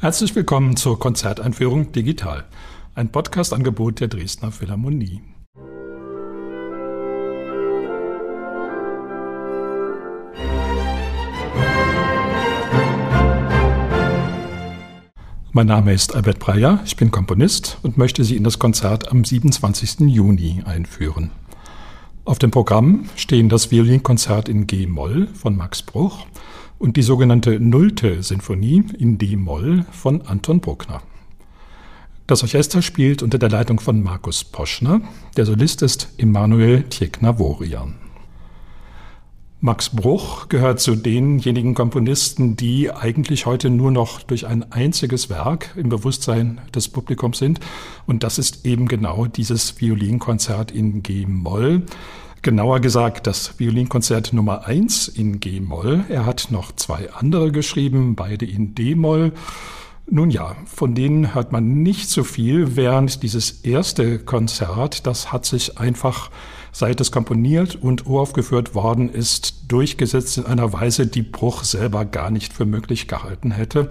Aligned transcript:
Herzlich 0.00 0.32
willkommen 0.36 0.76
zur 0.76 0.96
Konzerteinführung 1.00 1.90
Digital, 1.90 2.44
ein 2.94 3.10
Podcast-Angebot 3.10 3.98
der 3.98 4.06
Dresdner 4.06 4.52
Philharmonie. 4.52 5.22
Mein 15.50 15.66
Name 15.66 15.92
ist 15.92 16.14
Albert 16.14 16.38
Breyer, 16.38 16.78
ich 16.84 16.94
bin 16.94 17.10
Komponist 17.10 17.78
und 17.82 17.98
möchte 17.98 18.22
Sie 18.22 18.36
in 18.36 18.44
das 18.44 18.60
Konzert 18.60 19.10
am 19.10 19.24
27. 19.24 20.02
Juni 20.06 20.62
einführen. 20.64 21.32
Auf 22.24 22.38
dem 22.38 22.52
Programm 22.52 23.08
stehen 23.16 23.48
das 23.48 23.72
Violinkonzert 23.72 24.48
in 24.48 24.68
G-Moll 24.68 25.26
von 25.34 25.56
Max 25.56 25.82
Bruch 25.82 26.24
und 26.78 26.96
die 26.96 27.02
sogenannte 27.02 27.58
Nullte 27.60 28.22
Sinfonie 28.22 28.84
in 28.98 29.18
D-Moll 29.18 29.84
von 29.90 30.22
Anton 30.22 30.60
Bruckner. 30.60 31.02
Das 32.26 32.42
Orchester 32.42 32.82
spielt 32.82 33.22
unter 33.22 33.38
der 33.38 33.48
Leitung 33.48 33.80
von 33.80 34.02
Markus 34.02 34.44
Poschner, 34.44 35.00
der 35.36 35.46
Solist 35.46 35.82
ist 35.82 36.08
Emanuel 36.18 36.82
Tjeknavorian. 36.84 37.94
Max 39.60 39.90
Bruch 39.90 40.48
gehört 40.48 40.78
zu 40.78 40.94
denjenigen 40.94 41.74
Komponisten, 41.74 42.54
die 42.54 42.92
eigentlich 42.92 43.44
heute 43.44 43.70
nur 43.70 43.90
noch 43.90 44.22
durch 44.22 44.46
ein 44.46 44.70
einziges 44.70 45.30
Werk 45.30 45.74
im 45.74 45.88
Bewusstsein 45.88 46.60
des 46.72 46.88
Publikums 46.88 47.38
sind. 47.38 47.58
Und 48.06 48.22
das 48.22 48.38
ist 48.38 48.64
eben 48.64 48.86
genau 48.86 49.26
dieses 49.26 49.80
Violinkonzert 49.80 50.70
in 50.70 51.02
G-Moll. 51.02 51.82
Genauer 52.42 52.80
gesagt 52.80 53.26
das 53.26 53.58
Violinkonzert 53.58 54.32
Nummer 54.32 54.66
1 54.66 55.08
in 55.08 55.40
G-Moll. 55.40 56.04
Er 56.08 56.24
hat 56.24 56.48
noch 56.50 56.70
zwei 56.72 57.12
andere 57.12 57.50
geschrieben, 57.50 58.14
beide 58.14 58.46
in 58.46 58.76
D-Moll. 58.76 59.32
Nun 60.08 60.30
ja, 60.30 60.56
von 60.64 60.94
denen 60.94 61.34
hört 61.34 61.50
man 61.50 61.82
nicht 61.82 62.08
so 62.08 62.22
viel, 62.22 62.76
während 62.76 63.22
dieses 63.22 63.62
erste 63.62 64.20
Konzert, 64.20 65.06
das 65.06 65.32
hat 65.32 65.46
sich 65.46 65.78
einfach, 65.78 66.30
seit 66.72 67.00
es 67.00 67.10
komponiert 67.10 67.74
und 67.74 68.06
uraufgeführt 68.06 68.74
worden 68.74 69.10
ist, 69.10 69.64
durchgesetzt 69.70 70.38
in 70.38 70.46
einer 70.46 70.72
Weise, 70.72 71.06
die 71.08 71.22
Bruch 71.22 71.64
selber 71.64 72.04
gar 72.04 72.30
nicht 72.30 72.52
für 72.52 72.64
möglich 72.64 73.08
gehalten 73.08 73.50
hätte. 73.50 73.90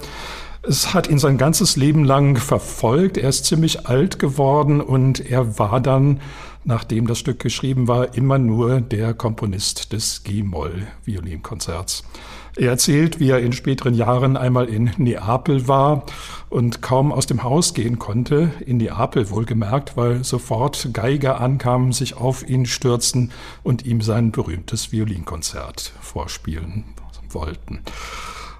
Es 0.67 0.93
hat 0.93 1.07
ihn 1.07 1.17
sein 1.17 1.37
ganzes 1.37 1.77
Leben 1.77 2.03
lang 2.03 2.35
verfolgt. 2.35 3.17
Er 3.17 3.29
ist 3.29 3.45
ziemlich 3.45 3.87
alt 3.87 4.19
geworden 4.19 4.81
und 4.81 5.19
er 5.19 5.57
war 5.57 5.79
dann 5.79 6.19
nachdem 6.67 7.07
das 7.07 7.17
Stück 7.17 7.39
geschrieben 7.39 7.87
war, 7.87 8.15
immer 8.15 8.37
nur 8.37 8.81
der 8.81 9.13
Komponist 9.13 9.93
des 9.93 10.23
G-Moll-Violinkonzerts. 10.23 12.03
Er 12.57 12.71
erzählt, 12.71 13.21
wie 13.21 13.29
er 13.29 13.39
in 13.39 13.53
späteren 13.53 13.93
Jahren 13.93 14.35
einmal 14.35 14.65
in 14.65 14.91
Neapel 14.97 15.69
war 15.69 16.05
und 16.49 16.81
kaum 16.81 17.13
aus 17.13 17.25
dem 17.25 17.43
Haus 17.43 17.73
gehen 17.73 17.99
konnte, 17.99 18.51
in 18.65 18.77
Neapel 18.77 19.29
wohlgemerkt, 19.29 19.95
weil 19.95 20.25
sofort 20.25 20.89
Geiger 20.91 21.39
ankamen, 21.39 21.93
sich 21.93 22.17
auf 22.17 22.47
ihn 22.47 22.65
stürzten 22.65 23.31
und 23.63 23.85
ihm 23.85 24.01
sein 24.01 24.31
berühmtes 24.31 24.91
Violinkonzert 24.91 25.93
vorspielen 26.01 26.83
wollten. 27.29 27.79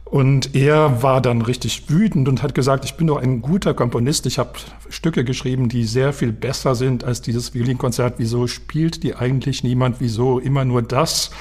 Und 0.10 0.56
er 0.56 1.04
war 1.04 1.22
dann 1.22 1.42
richtig 1.42 1.90
wütend 1.90 2.30
und 2.30 2.42
hat 2.42 2.56
gesagt, 2.56 2.86
ich 2.86 2.96
bin 2.96 3.08
doch 3.08 3.22
ein 3.22 3.42
guter 3.42 3.74
Komponist. 3.74 4.26
Ich 4.26 4.40
habe 4.40 4.52
Stücke 4.90 5.26
geschrieben, 5.26 5.68
die 5.68 5.84
sehr 5.84 6.14
viel 6.14 6.32
besser 6.32 6.76
sind 6.76 7.04
als 7.04 7.22
dieses 7.22 7.54
Violinkonzert. 7.54 8.16
Wieso 8.18 8.48
spielt 8.48 9.04
die 9.04 9.16
eigentlich 9.16 9.64
niemand? 9.64 9.98
Wieso 10.00 10.40
immer 10.40 10.64
nur 10.64 10.82
das? 10.82 11.32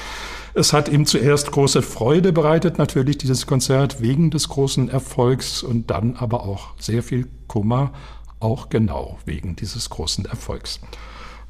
Es 0.54 0.72
hat 0.72 0.88
ihm 0.88 1.06
zuerst 1.06 1.52
große 1.52 1.82
Freude 1.82 2.32
bereitet, 2.32 2.78
natürlich 2.78 3.18
dieses 3.18 3.46
Konzert 3.46 4.00
wegen 4.00 4.30
des 4.30 4.48
großen 4.48 4.88
Erfolgs 4.88 5.62
und 5.62 5.90
dann 5.90 6.16
aber 6.16 6.44
auch 6.44 6.70
sehr 6.78 7.02
viel 7.02 7.28
Kummer, 7.46 7.92
auch 8.40 8.68
genau 8.68 9.18
wegen 9.26 9.54
dieses 9.54 9.90
großen 9.90 10.24
Erfolgs. 10.24 10.80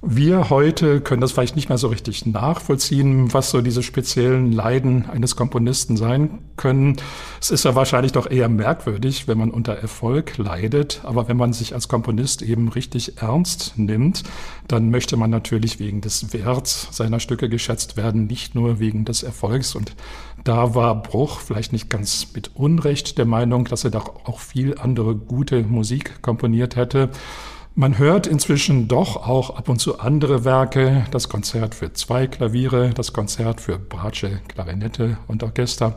Wir 0.03 0.51
heute 0.51 1.01
können 1.01 1.23
das 1.23 1.33
vielleicht 1.33 1.57
nicht 1.57 1.71
mehr 1.71 1.79
so 1.79 1.89
richtig 1.89 2.27
nachvollziehen, 2.27 3.33
was 3.33 3.51
so 3.51 3.63
diese 3.63 3.83
speziellen 3.83 4.53
Leiden 4.53 5.09
eines 5.09 5.37
Komponisten 5.37 5.97
sein 5.97 6.39
können. 6.57 6.97
Es 7.41 7.51
ist 7.51 7.65
ja 7.65 7.75
wahrscheinlich 7.75 8.13
doch 8.13 8.31
eher 8.31 8.51
merkwürdig, 8.51 9.27
wenn 9.27 9.39
man 9.39 9.51
unter 9.51 9.73
Erfolg 9.73 10.37
leidet. 10.37 11.01
Aber 11.03 11.29
wenn 11.29 11.39
man 11.39 11.55
sich 11.55 11.75
als 11.75 11.89
Komponist 11.89 12.43
eben 12.43 12.69
richtig 12.69 13.23
ernst 13.23 13.79
nimmt, 13.79 14.23
dann 14.69 14.91
möchte 14.91 15.17
man 15.17 15.31
natürlich 15.31 15.81
wegen 15.81 16.03
des 16.03 16.33
Werts 16.35 16.89
seiner 16.93 17.19
Stücke 17.19 17.49
geschätzt 17.49 17.97
werden, 17.97 18.27
nicht 18.27 18.55
nur 18.55 18.79
wegen 18.79 19.07
des 19.07 19.23
Erfolgs. 19.23 19.75
Und 19.75 19.97
da 20.45 20.75
war 20.75 21.03
Bruch 21.03 21.41
vielleicht 21.41 21.73
nicht 21.73 21.89
ganz 21.89 22.29
mit 22.35 22.51
Unrecht 22.55 23.17
der 23.17 23.27
Meinung, 23.27 23.65
dass 23.65 23.85
er 23.85 23.91
doch 23.91 24.27
auch 24.27 24.41
viel 24.41 24.77
andere 24.79 25.17
gute 25.17 25.63
Musik 25.63 26.21
komponiert 26.21 26.77
hätte. 26.77 27.09
Man 27.79 27.99
hört 27.99 28.27
inzwischen 28.27 28.89
doch 28.89 29.29
auch 29.29 29.51
ab 29.51 29.69
und 29.69 29.81
zu 29.81 29.99
andere 30.01 30.47
Werke, 30.47 31.05
das 31.11 31.29
Konzert 31.29 31.75
für 31.75 31.93
zwei 31.93 32.27
Klaviere, 32.27 32.89
das 32.95 33.13
Konzert 33.13 33.61
für 33.61 33.79
Bratsche, 33.79 34.41
Klarinette 34.49 35.19
und 35.27 35.43
Orchester, 35.43 35.95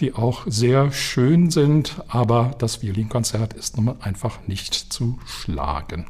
die 0.00 0.12
auch 0.12 0.42
sehr 0.46 0.92
schön 0.92 1.50
sind, 1.50 2.02
aber 2.06 2.50
das 2.58 2.82
Violinkonzert 2.82 3.54
ist 3.54 3.78
nun 3.78 3.94
einfach 4.02 4.40
nicht 4.46 4.74
zu 4.74 5.18
schlagen. 5.24 6.04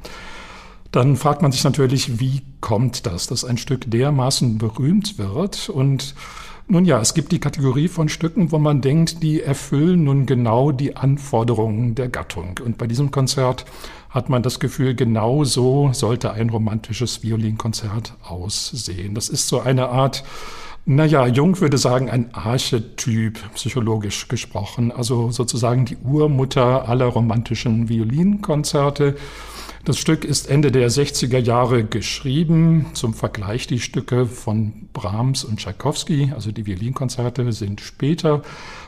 Dann 0.90 1.14
fragt 1.14 1.40
man 1.40 1.52
sich 1.52 1.62
natürlich, 1.62 2.18
wie 2.18 2.42
kommt 2.60 3.06
das, 3.06 3.28
dass 3.28 3.44
ein 3.44 3.58
Stück 3.58 3.88
dermaßen 3.88 4.58
berühmt 4.58 5.18
wird 5.18 5.68
und 5.68 6.16
nun 6.72 6.86
ja, 6.86 7.02
es 7.02 7.12
gibt 7.12 7.32
die 7.32 7.38
Kategorie 7.38 7.86
von 7.86 8.08
Stücken, 8.08 8.50
wo 8.50 8.58
man 8.58 8.80
denkt, 8.80 9.22
die 9.22 9.42
erfüllen 9.42 10.04
nun 10.04 10.24
genau 10.24 10.72
die 10.72 10.96
Anforderungen 10.96 11.94
der 11.94 12.08
Gattung. 12.08 12.58
Und 12.64 12.78
bei 12.78 12.86
diesem 12.86 13.10
Konzert 13.10 13.66
hat 14.08 14.30
man 14.30 14.42
das 14.42 14.58
Gefühl, 14.58 14.94
genau 14.94 15.44
so 15.44 15.90
sollte 15.92 16.32
ein 16.32 16.48
romantisches 16.48 17.22
Violinkonzert 17.22 18.14
aussehen. 18.26 19.14
Das 19.14 19.28
ist 19.28 19.48
so 19.48 19.60
eine 19.60 19.90
Art, 19.90 20.24
naja, 20.86 21.26
Jung 21.26 21.60
würde 21.60 21.76
sagen, 21.76 22.08
ein 22.08 22.32
Archetyp, 22.32 23.38
psychologisch 23.52 24.28
gesprochen. 24.28 24.92
Also 24.92 25.30
sozusagen 25.30 25.84
die 25.84 25.98
Urmutter 25.98 26.88
aller 26.88 27.04
romantischen 27.04 27.90
Violinkonzerte. 27.90 29.16
Das 29.84 29.98
Stück 29.98 30.24
ist 30.24 30.48
Ende 30.48 30.70
der 30.70 30.88
60er 30.88 31.38
Jahre 31.38 31.82
geschrieben. 31.82 32.86
Zum 32.94 33.14
Vergleich 33.14 33.66
die 33.66 33.80
Stücke 33.80 34.26
von 34.26 34.88
Brahms 34.92 35.42
und 35.42 35.58
Tchaikovsky, 35.58 36.30
also 36.32 36.52
die 36.52 36.66
Violinkonzerte 36.66 37.50
sind 37.50 37.80
später. 37.80 38.42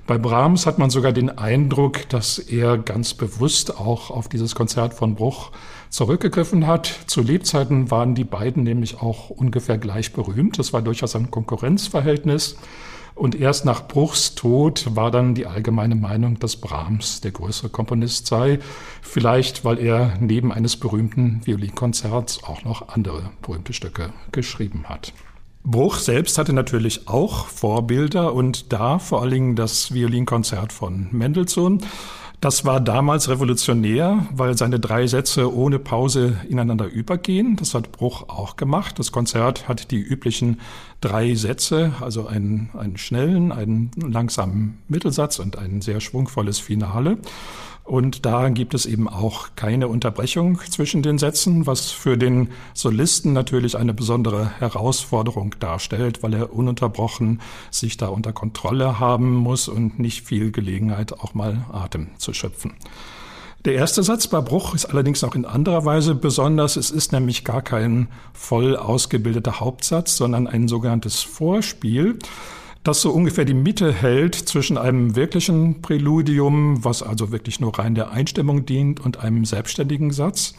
Bei 0.07 0.19
Brahms 0.19 0.67
hat 0.67 0.79
man 0.79 0.91
sogar 0.91 1.11
den 1.11 1.31
Eindruck, 1.31 2.09
dass 2.11 2.39
er 2.39 2.79
ganz 2.79 3.13
bewusst 3.13 3.77
auch 3.77 4.13
auf 4.13 4.29
dieses 4.29 4.55
Konzert 4.55 4.95
von 4.95 5.17
Bruch 5.17 5.51
zurückgegriffen 5.91 6.69
hat. 6.69 6.87
Zu 7.07 7.23
Lebzeiten 7.23 7.91
waren 7.91 8.15
die 8.15 8.23
beiden 8.23 8.63
nämlich 8.63 9.03
auch 9.03 9.31
ungefähr 9.31 9.79
gleich 9.79 10.13
berühmt. 10.13 10.61
Das 10.61 10.73
war 10.73 10.81
durchaus 10.81 11.17
ein 11.17 11.29
Konkurrenzverhältnis. 11.29 12.57
Und 13.15 13.37
erst 13.37 13.65
nach 13.65 13.87
Bruchs 13.87 14.35
Tod 14.35 14.97
war 14.97 15.11
dann 15.11 15.35
die 15.35 15.47
allgemeine 15.47 15.95
Meinung, 15.95 16.39
dass 16.41 16.57
Brahms 16.57 17.21
der 17.21 17.31
größere 17.31 17.69
Komponist 17.69 18.27
sei. 18.27 18.59
Vielleicht, 19.03 19.65
weil 19.65 19.79
er 19.79 20.15
neben 20.19 20.53
eines 20.53 20.77
berühmten 20.77 21.41
Violinkonzerts 21.45 22.43
auch 22.43 22.65
noch 22.65 22.89
andere 22.89 23.31
berühmte 23.41 23.73
Stücke 23.73 24.13
geschrieben 24.33 24.85
hat. 24.89 25.13
Bruch 25.63 25.97
selbst 25.97 26.37
hatte 26.39 26.53
natürlich 26.53 27.09
auch 27.09 27.47
Vorbilder 27.47 28.35
und 28.35 28.73
da 28.73 28.99
vor 28.99 29.23
allen 29.23 29.31
Dingen 29.31 29.57
das 29.57 29.95
Violinkonzert 29.95 30.73
von 30.73 31.09
Mendelssohn. 31.13 31.81
Das 32.45 32.67
war 32.67 32.79
damals 32.79 33.31
revolutionär, 33.31 34.27
weil 34.31 34.59
seine 34.59 34.79
drei 34.79 35.07
Sätze 35.07 35.51
ohne 35.55 35.79
Pause 35.79 36.37
ineinander 36.47 36.85
übergehen. 36.85 37.57
Das 37.57 37.73
hat 37.73 37.91
Bruch 37.93 38.29
auch 38.29 38.57
gemacht. 38.57 38.99
Das 38.99 39.13
Konzert 39.13 39.67
hat 39.67 39.91
die 39.91 40.01
üblichen 40.03 40.61
drei 41.05 41.35
Sätze, 41.35 41.93
also 42.01 42.27
einen, 42.27 42.71
einen 42.73 42.97
schnellen, 42.97 43.53
einen 43.53 43.91
langsamen 43.97 44.79
Mittelsatz 44.89 45.39
und 45.39 45.59
ein 45.59 45.83
sehr 45.83 46.01
schwungvolles 46.01 46.59
Finale. 46.59 47.19
Und 47.85 48.25
da 48.25 48.49
gibt 48.49 48.73
es 48.73 48.87
eben 48.87 49.11
auch 49.11 49.51
keine 49.57 49.89
Unterbrechung 49.89 50.59
zwischen 50.71 51.03
den 51.03 51.19
Sätzen, 51.19 51.67
was 51.67 51.91
für 51.91 52.17
den 52.17 52.49
Solisten 52.73 53.35
natürlich 53.35 53.77
eine 53.77 53.93
besondere 53.93 54.59
Herausforderung 54.59 55.55
darstellt, 55.61 56.23
weil 56.23 56.33
er 56.33 56.55
ununterbrochen 56.55 57.43
sich 57.71 57.99
da 57.99 58.07
unter 58.07 58.33
Kontrolle 58.33 58.99
haben 58.99 59.35
muss 59.35 59.69
und 59.69 59.99
nicht 59.99 60.27
viel 60.27 60.51
Gelegenheit 60.51 61.13
auch 61.13 61.35
mal 61.35 61.67
Atem 61.71 62.09
zu 62.17 62.33
schöpfen. 62.33 62.73
Der 63.65 63.75
erste 63.75 64.03
Satz 64.03 64.27
bei 64.27 64.43
Bruch 64.43 64.75
ist 64.75 64.85
allerdings 64.85 65.25
auch 65.25 65.35
in 65.35 65.47
anderer 65.47 65.87
Weise 65.87 66.15
besonders. 66.15 66.77
Es 66.77 66.91
ist 66.91 67.13
nämlich 67.13 67.45
gar 67.45 67.63
kein 67.63 68.09
voll 68.35 68.77
ausgebildeter 68.77 69.59
Hauptsatz, 69.59 70.17
sondern 70.17 70.47
ein 70.47 70.69
sogenanntes 70.69 71.23
Vorspiel 71.23 72.19
das 72.85 73.01
so 73.01 73.11
ungefähr 73.11 73.47
die 73.47 73.55
Mitte 73.55 73.93
hält 73.93 74.35
zwischen 74.35 74.77
einem 74.77 75.17
wirklichen 75.17 75.81
Präludium, 75.81 76.85
was 76.85 77.03
also 77.03 77.33
wirklich 77.33 77.59
nur 77.59 77.79
rein 77.79 77.95
der 77.95 78.11
Einstimmung 78.11 78.67
dient, 78.67 79.01
und 79.01 79.21
einem 79.21 79.47
selbstständigen 79.47 80.11
Satz. 80.11 80.55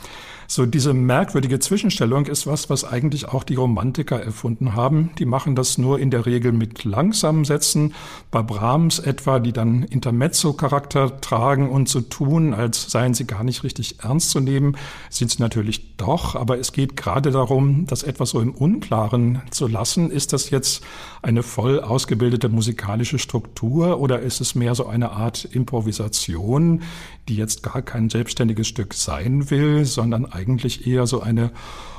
So 0.48 0.66
diese 0.66 0.94
merkwürdige 0.94 1.60
Zwischenstellung 1.60 2.28
ist 2.28 2.46
was, 2.46 2.70
was 2.70 2.84
eigentlich 2.84 3.28
auch 3.28 3.44
die 3.44 3.56
Romantiker 3.56 4.22
erfunden 4.22 4.76
haben. 4.76 5.12
Die 5.18 5.26
machen 5.26 5.56
das 5.56 5.78
nur 5.78 6.00
in 6.00 6.12
der 6.12 6.26
Regel 6.26 6.52
mit 6.52 6.84
langsamen 6.84 7.46
Sätzen. 7.46 7.94
Bei 8.32 8.42
Brahms 8.42 9.00
etwa, 9.00 9.40
die 9.40 9.54
dann 9.54 9.84
Intermezzo-Charakter 9.84 11.20
tragen 11.20 11.70
und 11.70 11.90
so 11.90 12.02
tun, 12.02 12.54
als 12.54 12.92
seien 12.92 13.14
sie 13.14 13.26
gar 13.26 13.44
nicht 13.44 13.64
richtig 13.64 14.04
ernst 14.04 14.30
zu 14.30 14.40
nehmen, 14.40 14.78
sind 15.10 15.32
sie 15.32 15.42
natürlich 15.42 15.98
doch. 15.98 16.36
Aber 16.36 16.60
es 16.60 16.72
geht 16.72 16.96
gerade 16.96 17.32
darum, 17.32 17.88
das 17.88 18.04
etwas 18.04 18.30
so 18.30 18.40
im 18.40 18.54
Unklaren 18.54 19.42
zu 19.50 19.68
lassen. 19.68 20.12
Ist 20.12 20.34
das 20.34 20.52
jetzt 20.52 20.84
eine 21.22 21.42
voll 21.42 21.80
ausgebildete 21.80 22.50
musikalische 22.50 23.18
Struktur 23.18 24.00
oder 24.00 24.20
ist 24.20 24.42
es 24.42 24.54
mehr 24.54 24.76
so 24.76 24.86
eine 24.86 25.12
Art 25.12 25.46
Improvisation, 25.46 26.84
die 27.28 27.36
jetzt 27.36 27.64
gar 27.64 27.82
kein 27.82 28.10
selbstständiges 28.10 28.68
Stück 28.68 28.94
sein 28.94 29.50
will, 29.50 29.86
sondern 29.86 30.26
eigentlich 30.36 30.86
eher 30.86 31.08
so 31.08 31.22
eine 31.22 31.52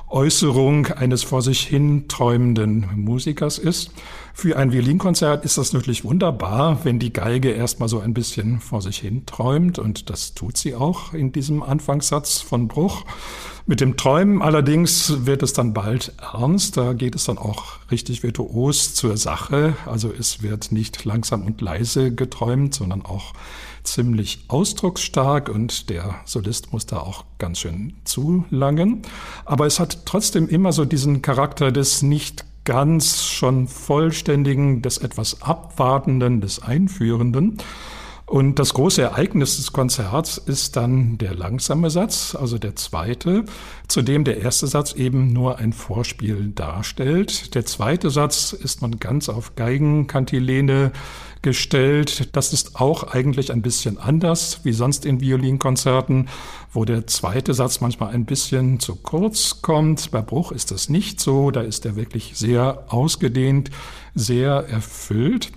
Äußerung 0.08 0.86
eines 0.86 1.24
vor 1.24 1.42
sich 1.42 1.62
hin 1.62 2.06
träumenden 2.08 2.86
Musikers 2.94 3.58
ist. 3.58 3.90
Für 4.38 4.58
ein 4.58 4.70
Violinkonzert 4.70 5.46
ist 5.46 5.56
das 5.56 5.72
natürlich 5.72 6.04
wunderbar, 6.04 6.84
wenn 6.84 6.98
die 6.98 7.10
Geige 7.10 7.52
erstmal 7.52 7.88
so 7.88 8.00
ein 8.00 8.12
bisschen 8.12 8.60
vor 8.60 8.82
sich 8.82 8.98
hin 8.98 9.24
träumt 9.24 9.78
und 9.78 10.10
das 10.10 10.34
tut 10.34 10.58
sie 10.58 10.74
auch 10.74 11.14
in 11.14 11.32
diesem 11.32 11.62
Anfangssatz 11.62 12.42
von 12.42 12.68
Bruch. 12.68 13.06
Mit 13.64 13.80
dem 13.80 13.96
Träumen 13.96 14.42
allerdings 14.42 15.24
wird 15.24 15.42
es 15.42 15.54
dann 15.54 15.72
bald 15.72 16.12
ernst. 16.20 16.76
Da 16.76 16.92
geht 16.92 17.14
es 17.14 17.24
dann 17.24 17.38
auch 17.38 17.78
richtig 17.90 18.22
virtuos 18.22 18.94
zur 18.94 19.16
Sache. 19.16 19.74
Also 19.86 20.12
es 20.12 20.42
wird 20.42 20.70
nicht 20.70 21.06
langsam 21.06 21.46
und 21.46 21.62
leise 21.62 22.14
geträumt, 22.14 22.74
sondern 22.74 23.06
auch 23.06 23.32
ziemlich 23.84 24.44
ausdrucksstark 24.48 25.48
und 25.48 25.88
der 25.88 26.16
Solist 26.26 26.74
muss 26.74 26.84
da 26.84 26.98
auch 26.98 27.24
ganz 27.38 27.60
schön 27.60 27.94
zulangen. 28.04 29.00
Aber 29.46 29.64
es 29.64 29.80
hat 29.80 30.04
trotzdem 30.04 30.46
immer 30.46 30.72
so 30.72 30.84
diesen 30.84 31.22
Charakter 31.22 31.72
des 31.72 32.02
nicht 32.02 32.44
ganz 32.66 33.24
schon 33.24 33.68
vollständigen, 33.68 34.82
des 34.82 34.98
etwas 34.98 35.40
abwartenden, 35.40 36.42
des 36.42 36.62
Einführenden. 36.62 37.56
Und 38.26 38.58
das 38.58 38.74
große 38.74 39.02
Ereignis 39.02 39.56
des 39.56 39.72
Konzerts 39.72 40.36
ist 40.36 40.74
dann 40.74 41.16
der 41.16 41.32
langsame 41.32 41.90
Satz, 41.90 42.34
also 42.34 42.58
der 42.58 42.74
zweite, 42.74 43.44
zu 43.86 44.02
dem 44.02 44.24
der 44.24 44.38
erste 44.38 44.66
Satz 44.66 44.94
eben 44.94 45.32
nur 45.32 45.58
ein 45.58 45.72
Vorspiel 45.72 46.50
darstellt. 46.52 47.54
Der 47.54 47.64
zweite 47.64 48.10
Satz 48.10 48.52
ist 48.52 48.82
man 48.82 48.98
ganz 48.98 49.28
auf 49.28 49.54
Geigenkantilene 49.54 50.90
gestellt. 51.42 52.34
Das 52.36 52.52
ist 52.52 52.76
auch 52.80 53.04
eigentlich 53.04 53.52
ein 53.52 53.62
bisschen 53.62 53.98
anders 53.98 54.60
wie 54.64 54.72
sonst 54.72 55.04
in 55.04 55.20
Violinkonzerten, 55.20 56.28
wo 56.72 56.84
der 56.84 57.06
zweite 57.06 57.54
Satz 57.54 57.80
manchmal 57.80 58.14
ein 58.14 58.24
bisschen 58.24 58.80
zu 58.80 58.96
kurz 58.96 59.62
kommt. 59.62 60.10
Bei 60.10 60.22
Bruch 60.22 60.52
ist 60.52 60.70
das 60.70 60.88
nicht 60.88 61.20
so. 61.20 61.50
Da 61.50 61.60
ist 61.60 61.86
er 61.86 61.96
wirklich 61.96 62.32
sehr 62.34 62.84
ausgedehnt, 62.88 63.70
sehr 64.14 64.68
erfüllt. 64.68 65.52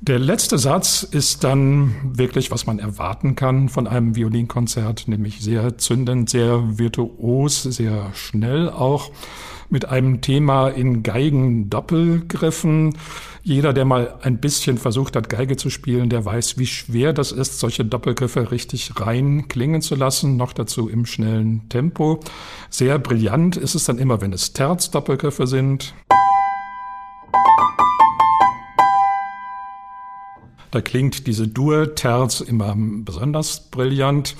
Der 0.00 0.20
letzte 0.20 0.58
Satz 0.58 1.02
ist 1.02 1.42
dann 1.42 1.92
wirklich, 2.16 2.52
was 2.52 2.66
man 2.66 2.78
erwarten 2.78 3.34
kann 3.34 3.68
von 3.68 3.88
einem 3.88 4.14
Violinkonzert, 4.14 5.08
nämlich 5.08 5.40
sehr 5.40 5.76
zündend, 5.76 6.30
sehr 6.30 6.78
virtuos, 6.78 7.64
sehr 7.64 8.14
schnell 8.14 8.70
auch, 8.70 9.10
mit 9.70 9.86
einem 9.86 10.20
Thema 10.20 10.68
in 10.68 11.02
Geigen-Doppelgriffen. 11.02 12.96
Jeder, 13.42 13.72
der 13.72 13.84
mal 13.84 14.14
ein 14.22 14.38
bisschen 14.38 14.78
versucht 14.78 15.16
hat, 15.16 15.28
Geige 15.28 15.56
zu 15.56 15.68
spielen, 15.68 16.08
der 16.08 16.24
weiß, 16.24 16.58
wie 16.58 16.66
schwer 16.66 17.12
das 17.12 17.32
ist, 17.32 17.58
solche 17.58 17.84
Doppelgriffe 17.84 18.52
richtig 18.52 18.92
rein 19.00 19.48
klingen 19.48 19.82
zu 19.82 19.96
lassen, 19.96 20.36
noch 20.36 20.52
dazu 20.52 20.88
im 20.88 21.06
schnellen 21.06 21.68
Tempo. 21.70 22.20
Sehr 22.70 23.00
brillant 23.00 23.56
ist 23.56 23.74
es 23.74 23.84
dann 23.84 23.98
immer, 23.98 24.20
wenn 24.20 24.32
es 24.32 24.52
Terz-Doppelgriffe 24.52 25.48
sind. 25.48 25.92
Da 30.70 30.80
klingt 30.80 31.26
diese 31.26 31.48
Dur-Terz 31.48 32.40
immer 32.40 32.74
besonders 32.76 33.70
brillant. 33.70 34.36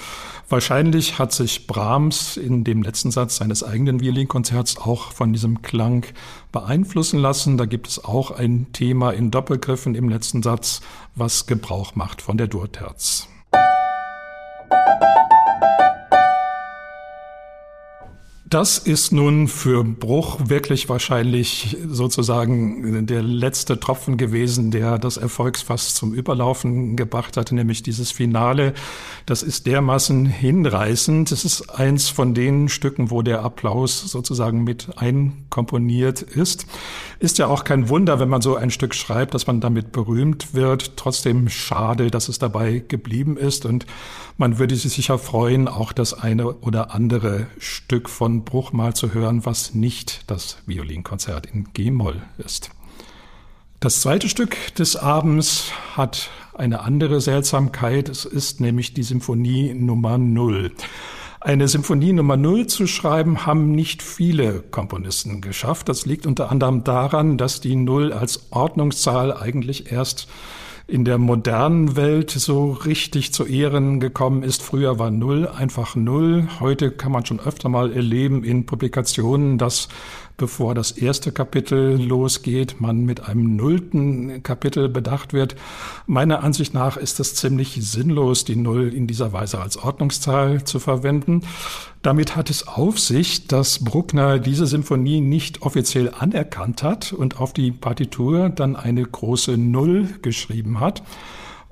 Wahrscheinlich 0.51 1.19
hat 1.19 1.33
sich 1.33 1.67
Brahms 1.67 2.37
in 2.37 2.65
dem 2.65 2.83
letzten 2.83 3.11
Satz 3.11 3.37
seines 3.37 3.63
eigenen 3.63 4.01
Violinkonzerts 4.01 4.79
auch 4.79 5.13
von 5.13 5.33
diesem 5.33 5.63
Klang 5.63 6.07
beeinflussen 6.53 7.19
lassen. 7.19 7.59
Da 7.59 7.67
gibt 7.67 7.89
es 7.89 8.05
auch 8.05 8.31
ein 8.31 8.67
Thema 8.73 9.11
in 9.11 9.31
Doppelgriffen 9.31 9.95
im 9.95 10.09
letzten 10.09 10.43
Satz, 10.43 10.81
was 11.15 11.47
Gebrauch 11.47 11.95
macht 11.95 12.23
von 12.23 12.39
der 12.39 12.47
Dur-Terz. 12.47 13.29
Das 18.51 18.79
ist 18.79 19.13
nun 19.13 19.47
für 19.47 19.85
Bruch 19.85 20.39
wirklich 20.49 20.89
wahrscheinlich 20.89 21.77
sozusagen 21.87 23.07
der 23.07 23.23
letzte 23.23 23.79
Tropfen 23.79 24.17
gewesen, 24.17 24.71
der 24.71 24.99
das 24.99 25.19
Erfolgsfass 25.19 25.95
zum 25.95 26.15
Überlaufen 26.15 26.97
gebracht 26.97 27.37
hatte, 27.37 27.55
nämlich 27.55 27.83
dieses 27.83 28.11
Finale. 28.11 28.73
Das 29.27 29.43
ist 29.43 29.67
dermaßen 29.67 30.25
hinreißend. 30.25 31.31
Es 31.31 31.45
ist 31.45 31.69
eins 31.69 32.09
von 32.09 32.33
den 32.33 32.71
Stücken, 32.71 33.11
wo 33.11 33.21
der 33.21 33.43
Applaus 33.43 34.01
sozusagen 34.01 34.65
mit 34.65 34.97
einkomponiert 34.97 36.23
ist. 36.23 36.65
Ist 37.19 37.37
ja 37.37 37.49
auch 37.49 37.65
kein 37.65 37.91
Wunder, 37.91 38.19
wenn 38.19 38.31
man 38.31 38.41
so 38.41 38.57
ein 38.57 38.71
Stück 38.71 38.95
schreibt, 38.95 39.35
dass 39.35 39.47
man 39.47 39.61
damit 39.61 39.93
berühmt 39.93 40.55
wird. 40.55 40.97
Trotzdem 40.97 41.51
schade, 41.51 42.11
dass 42.11 42.31
es 42.31 42.39
dabei 42.39 42.83
geblieben 42.87 43.37
ist 43.37 43.67
und 43.67 43.85
man 44.41 44.61
würde 44.61 44.77
sich 44.77 44.93
sicher 44.93 45.19
freuen, 45.19 45.67
auch 45.67 45.93
das 45.93 46.15
eine 46.15 46.53
oder 46.53 46.95
andere 46.95 47.49
Stück 47.59 48.09
von 48.09 48.38
Bruch 48.45 48.73
mal 48.73 48.95
zu 48.95 49.15
hören, 49.15 49.45
was 49.45 49.75
nicht 49.75 50.23
das 50.27 50.59
Violinkonzert 50.67 51.47
in 51.47 51.73
G-Moll 51.73 52.23
ist. 52.39 52.71
Das 53.81 54.01
zweite 54.01 54.29
Stück 54.29 54.57
des 54.75 54.97
Abends 54.97 55.71
hat 55.97 56.31
eine 56.55 56.81
andere 56.81 57.21
Seltsamkeit. 57.21 58.09
Es 58.09 58.25
ist 58.25 58.61
nämlich 58.61 58.93
die 58.93 59.05
Symphonie 59.05 59.73
Nummer 59.73 60.19
Null. 60.19 60.73
Eine 61.41 61.69
Symphonie 61.69 62.13
Nummer 62.13 62.37
Null 62.37 62.67
zu 62.67 62.89
schreiben, 62.89 63.47
haben 63.47 63.71
nicht 63.71 64.03
viele 64.03 64.61
Komponisten 64.61 65.41
geschafft. 65.41 65.89
Das 65.89 66.05
liegt 66.05 66.27
unter 66.27 66.51
anderem 66.51 66.83
daran, 66.83 67.39
dass 67.39 67.61
die 67.61 67.77
Null 67.77 68.13
als 68.13 68.51
Ordnungszahl 68.51 69.33
eigentlich 69.33 69.93
erst 69.93 70.27
in 70.89 71.05
der 71.05 71.19
modernen 71.19 71.97
Welt 71.97 72.31
so 72.31 72.73
richtig 72.73 73.35
zu 73.35 73.45
Ehren 73.45 74.01
gekommen 74.01 74.43
ist. 74.43 74.63
Früher 74.63 74.99
war 74.99 75.11
Null 75.11 75.47
einfach 75.47 75.95
Null. 75.95 76.49
Heute 76.61 76.91
kann 76.91 77.13
man 77.13 77.27
schon 77.27 77.41
öfter 77.41 77.69
mal 77.69 77.93
erleben 77.93 78.43
in 78.43 78.65
Publikationen, 78.65 79.59
dass 79.59 79.89
bevor 80.39 80.75
das 80.75 80.93
erste 80.93 81.33
Kapitel 81.33 82.01
losgeht, 82.01 82.81
man 82.81 83.05
mit 83.05 83.29
einem 83.29 83.57
nullten 83.57 84.43
Kapitel 84.43 84.89
bedacht 84.89 85.35
wird. 85.35 85.57
Meiner 86.07 86.43
Ansicht 86.43 86.73
nach 86.73 86.97
ist 86.97 87.21
es 87.21 87.35
ziemlich 87.35 87.77
sinnlos, 87.81 88.45
die 88.45 88.57
Null 88.57 88.95
in 88.95 89.07
dieser 89.07 89.35
Weise 89.35 89.61
als 89.61 89.77
Ordnungszahl 89.77 90.65
zu 90.65 90.79
verwenden. 90.79 91.43
Damit 92.03 92.37
hat 92.37 92.49
es 92.49 92.67
auf 92.67 92.99
sich, 92.99 93.49
dass 93.49 93.85
Bruckner 93.85 94.39
diese 94.39 94.67
Symphonie 94.67 95.21
nicht 95.21 95.63
offiziell 95.63 96.11
anerkannt 96.17 96.83
hat 96.83 97.13
und 97.13 97.41
auf 97.41 97.53
die 97.53 97.73
Partitur 97.73 98.49
dann 98.49 98.77
eine 98.77 99.03
große 99.03 99.59
Null 99.59 100.09
geschrieben 100.23 100.79
hat. 100.81 101.03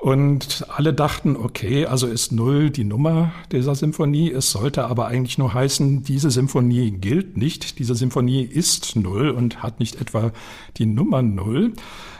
Und 0.06 0.64
alle 0.68 0.94
dachten, 0.94 1.34
okay, 1.34 1.84
also 1.84 2.06
ist 2.06 2.30
Null 2.30 2.70
die 2.70 2.84
Nummer 2.84 3.32
dieser 3.50 3.74
Symphonie. 3.74 4.30
Es 4.30 4.52
sollte 4.52 4.84
aber 4.84 5.08
eigentlich 5.08 5.36
nur 5.36 5.52
heißen, 5.52 6.04
diese 6.04 6.30
Symphonie 6.30 6.92
gilt 6.92 7.36
nicht. 7.36 7.80
Diese 7.80 7.96
Symphonie 7.96 8.42
ist 8.44 8.94
Null 8.94 9.30
und 9.30 9.64
hat 9.64 9.80
nicht 9.80 10.00
etwa 10.00 10.30
die 10.76 10.86
Nummer 10.86 11.22
Null. 11.22 11.72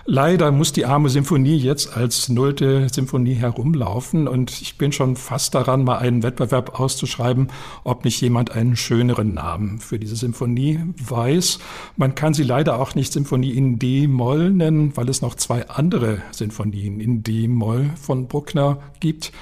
Leider 0.09 0.52
muss 0.52 0.73
die 0.73 0.87
arme 0.87 1.09
Symphonie 1.09 1.57
jetzt 1.57 1.97
als 1.97 2.28
nullte 2.28 2.87
Symphonie 2.93 3.35
herumlaufen 3.35 4.28
und 4.28 4.62
ich 4.62 4.78
bin 4.78 4.93
schon 4.93 5.16
fast 5.16 5.52
daran, 5.57 5.83
mal 5.83 5.99
einen 5.99 6.23
Wettbewerb 6.23 6.78
auszuschreiben, 6.78 7.49
ob 7.83 8.05
nicht 8.05 8.21
jemand 8.21 8.52
einen 8.52 8.76
schöneren 8.76 9.35
Namen 9.35 9.81
für 9.81 9.99
diese 9.99 10.14
Symphonie 10.14 10.78
weiß. 11.05 11.59
Man 11.97 12.14
kann 12.14 12.35
sie 12.35 12.45
leider 12.45 12.78
auch 12.78 12.95
nicht 12.95 13.12
Symphonie 13.12 13.50
in 13.50 13.81
D-Moll 13.81 14.50
nennen, 14.50 14.97
weil 14.97 15.09
es 15.09 15.23
noch 15.23 15.35
zwei 15.35 15.69
andere 15.69 16.23
Sinfonien 16.31 17.00
in 17.00 17.25
D-Moll 17.25 17.75
von 18.00 18.28
Bruckner 18.28 18.78
gibt. 19.00 19.33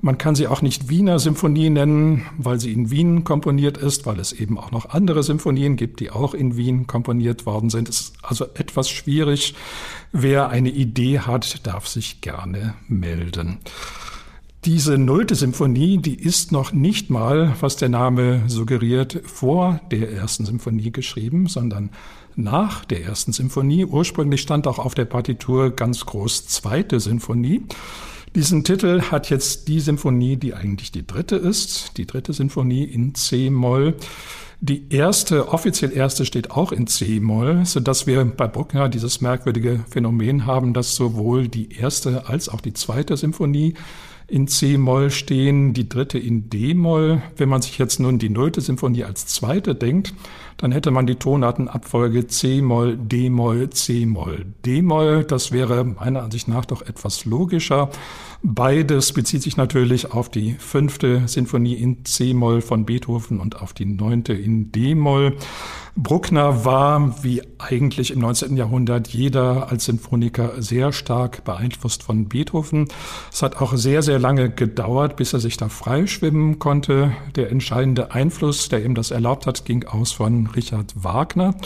Man 0.00 0.16
kann 0.16 0.36
sie 0.36 0.46
auch 0.46 0.62
nicht 0.62 0.88
Wiener 0.88 1.18
Symphonie 1.18 1.70
nennen, 1.70 2.26
weil 2.36 2.60
sie 2.60 2.72
in 2.72 2.90
Wien 2.90 3.24
komponiert 3.24 3.78
ist, 3.78 4.06
weil 4.06 4.20
es 4.20 4.32
eben 4.32 4.56
auch 4.56 4.70
noch 4.70 4.90
andere 4.90 5.24
Symphonien 5.24 5.74
gibt, 5.74 5.98
die 5.98 6.10
auch 6.10 6.34
in 6.34 6.56
Wien 6.56 6.86
komponiert 6.86 7.46
worden 7.46 7.68
sind. 7.68 7.88
Es 7.88 8.00
ist 8.00 8.12
also 8.22 8.44
etwas 8.54 8.88
schwierig. 8.88 9.54
Wer 10.12 10.50
eine 10.50 10.70
Idee 10.70 11.18
hat, 11.20 11.66
darf 11.66 11.88
sich 11.88 12.20
gerne 12.20 12.74
melden. 12.86 13.58
Diese 14.64 14.98
nullte 14.98 15.34
Symphonie, 15.34 15.98
die 15.98 16.14
ist 16.14 16.52
noch 16.52 16.72
nicht 16.72 17.10
mal, 17.10 17.54
was 17.60 17.76
der 17.76 17.88
Name 17.88 18.42
suggeriert, 18.48 19.20
vor 19.24 19.80
der 19.90 20.12
ersten 20.12 20.44
Symphonie 20.44 20.92
geschrieben, 20.92 21.46
sondern 21.46 21.90
nach 22.38 22.84
der 22.84 23.04
ersten 23.04 23.32
Symphonie. 23.32 23.84
Ursprünglich 23.84 24.40
stand 24.40 24.66
auch 24.66 24.78
auf 24.78 24.94
der 24.94 25.04
Partitur 25.04 25.70
ganz 25.70 26.06
groß 26.06 26.46
zweite 26.46 27.00
Symphonie. 27.00 27.62
Diesen 28.34 28.62
Titel 28.62 29.02
hat 29.02 29.30
jetzt 29.30 29.68
die 29.68 29.80
Symphonie, 29.80 30.36
die 30.36 30.54
eigentlich 30.54 30.92
die 30.92 31.06
dritte 31.06 31.36
ist, 31.36 31.96
die 31.96 32.06
dritte 32.06 32.32
Sinfonie 32.32 32.84
in 32.84 33.14
C-Moll. 33.14 33.96
Die 34.60 34.92
erste, 34.92 35.48
offiziell 35.48 35.92
erste 35.92 36.24
steht 36.24 36.50
auch 36.50 36.72
in 36.72 36.86
C-Moll, 36.86 37.64
sodass 37.64 38.06
wir 38.06 38.24
bei 38.24 38.46
Bruckner 38.46 38.88
dieses 38.88 39.20
merkwürdige 39.20 39.80
Phänomen 39.88 40.46
haben, 40.46 40.74
dass 40.74 40.94
sowohl 40.94 41.48
die 41.48 41.72
erste 41.72 42.28
als 42.28 42.48
auch 42.48 42.60
die 42.60 42.74
zweite 42.74 43.16
Symphonie 43.16 43.74
in 44.28 44.46
C-Moll 44.46 45.10
stehen, 45.10 45.72
die 45.72 45.88
dritte 45.88 46.18
in 46.18 46.50
D-Moll. 46.50 47.22
Wenn 47.36 47.48
man 47.48 47.62
sich 47.62 47.78
jetzt 47.78 47.98
nun 47.98 48.18
die 48.18 48.28
nullte 48.28 48.60
Symphonie 48.60 49.04
als 49.04 49.26
zweite 49.26 49.74
denkt, 49.74 50.12
dann 50.58 50.70
hätte 50.70 50.90
man 50.90 51.06
die 51.06 51.14
Tonartenabfolge 51.14 52.26
C-Moll, 52.26 52.98
D-Moll, 52.98 53.70
C-Moll, 53.70 54.44
D-Moll. 54.66 55.24
Das 55.24 55.50
wäre 55.50 55.82
meiner 55.82 56.22
Ansicht 56.22 56.46
nach 56.46 56.66
doch 56.66 56.82
etwas 56.82 57.24
logischer. 57.24 57.90
Beides 58.42 59.12
bezieht 59.12 59.42
sich 59.42 59.56
natürlich 59.56 60.12
auf 60.12 60.28
die 60.28 60.54
fünfte 60.54 61.26
Sinfonie 61.26 61.74
in 61.74 62.04
C-Moll 62.04 62.60
von 62.60 62.86
Beethoven 62.86 63.40
und 63.40 63.60
auf 63.60 63.72
die 63.72 63.84
neunte 63.84 64.32
in 64.32 64.70
D-Moll. 64.70 65.36
Bruckner 65.96 66.64
war, 66.64 67.24
wie 67.24 67.42
eigentlich 67.58 68.12
im 68.12 68.20
19. 68.20 68.56
Jahrhundert, 68.56 69.08
jeder 69.08 69.72
als 69.72 69.86
Sinfoniker 69.86 70.62
sehr 70.62 70.92
stark 70.92 71.42
beeinflusst 71.42 72.04
von 72.04 72.28
Beethoven. 72.28 72.86
Es 73.32 73.42
hat 73.42 73.56
auch 73.60 73.74
sehr, 73.74 74.02
sehr 74.02 74.20
lange 74.20 74.50
gedauert, 74.50 75.16
bis 75.16 75.32
er 75.32 75.40
sich 75.40 75.56
da 75.56 75.68
freischwimmen 75.68 76.60
konnte. 76.60 77.12
Der 77.34 77.50
entscheidende 77.50 78.12
Einfluss, 78.12 78.68
der 78.68 78.84
ihm 78.84 78.94
das 78.94 79.10
erlaubt 79.10 79.46
hat, 79.46 79.64
ging 79.64 79.84
aus 79.84 80.12
von 80.12 80.46
Richard 80.46 80.94
Wagner. 80.94 81.56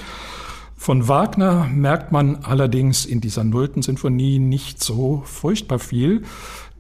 Von 0.83 1.07
Wagner 1.07 1.69
merkt 1.73 2.11
man 2.11 2.39
allerdings 2.43 3.07
in 3.07 3.21
dieser 3.21 3.45
nullten 3.45 3.83
Sinfonie 3.83 4.41
nicht 4.41 4.83
so 4.83 5.23
furchtbar 5.25 5.79
viel. 5.79 6.23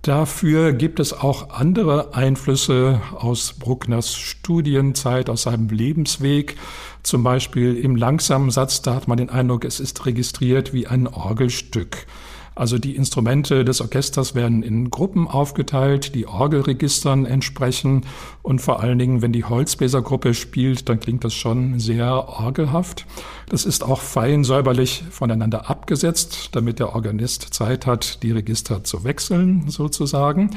Dafür 0.02 0.72
gibt 0.72 0.98
es 0.98 1.12
auch 1.12 1.50
andere 1.50 2.12
Einflüsse 2.12 3.00
aus 3.16 3.52
Bruckners 3.52 4.16
Studienzeit, 4.16 5.30
aus 5.30 5.42
seinem 5.42 5.68
Lebensweg. 5.68 6.56
Zum 7.04 7.22
Beispiel 7.22 7.76
im 7.76 7.94
langsamen 7.94 8.50
Satz, 8.50 8.82
da 8.82 8.96
hat 8.96 9.06
man 9.06 9.18
den 9.18 9.30
Eindruck, 9.30 9.64
es 9.64 9.78
ist 9.78 10.04
registriert 10.04 10.72
wie 10.72 10.88
ein 10.88 11.06
Orgelstück. 11.06 12.08
Also 12.54 12.78
die 12.78 12.96
Instrumente 12.96 13.64
des 13.64 13.80
Orchesters 13.80 14.34
werden 14.34 14.62
in 14.62 14.90
Gruppen 14.90 15.26
aufgeteilt, 15.26 16.14
die 16.14 16.26
Orgelregistern 16.26 17.24
entsprechen 17.24 18.04
und 18.42 18.60
vor 18.60 18.80
allen 18.80 18.98
Dingen, 18.98 19.22
wenn 19.22 19.32
die 19.32 19.44
Holzbläsergruppe 19.44 20.34
spielt, 20.34 20.88
dann 20.88 21.00
klingt 21.00 21.24
das 21.24 21.34
schon 21.34 21.80
sehr 21.80 22.28
orgelhaft. 22.28 23.06
Das 23.48 23.64
ist 23.64 23.84
auch 23.84 24.00
fein 24.00 24.44
säuberlich 24.44 25.04
voneinander 25.10 25.70
abgesetzt, 25.70 26.50
damit 26.52 26.78
der 26.78 26.94
Organist 26.94 27.54
Zeit 27.54 27.86
hat, 27.86 28.22
die 28.22 28.32
Register 28.32 28.84
zu 28.84 29.04
wechseln 29.04 29.68
sozusagen. 29.68 30.50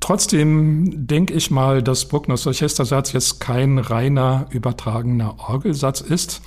Trotzdem 0.00 1.06
denke 1.06 1.34
ich 1.34 1.50
mal, 1.50 1.82
dass 1.82 2.06
Bruckners 2.06 2.46
Orchestersatz 2.46 3.12
jetzt 3.12 3.40
kein 3.40 3.78
reiner 3.78 4.46
übertragener 4.50 5.36
Orgelsatz 5.48 6.00
ist. 6.00 6.42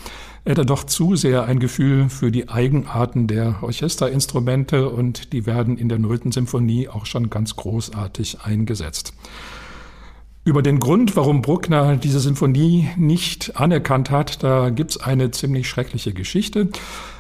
Er 0.46 0.52
hatte 0.52 0.66
doch 0.66 0.84
zu 0.84 1.16
sehr 1.16 1.46
ein 1.46 1.58
Gefühl 1.58 2.08
für 2.08 2.32
die 2.32 2.50
Eigenarten 2.50 3.26
der 3.26 3.64
Orchesterinstrumente 3.64 4.90
und 4.90 5.34
die 5.34 5.48
werden 5.48 5.76
in 5.76 5.90
der 5.90 5.98
Nullten 5.98 6.32
Symphonie 6.32 6.88
auch 6.88 7.08
schon 7.08 7.32
ganz 7.32 7.56
großartig 7.56 8.42
eingesetzt. 8.44 9.14
Über 10.44 10.62
den 10.62 10.80
Grund, 10.80 11.16
warum 11.16 11.42
Bruckner 11.42 11.96
diese 11.98 12.20
Sinfonie 12.20 12.90
nicht 12.96 13.60
anerkannt 13.60 14.12
hat, 14.12 14.44
da 14.44 14.70
gibt's 14.70 14.98
eine 14.98 15.32
ziemlich 15.32 15.68
schreckliche 15.68 16.14
Geschichte. 16.14 16.70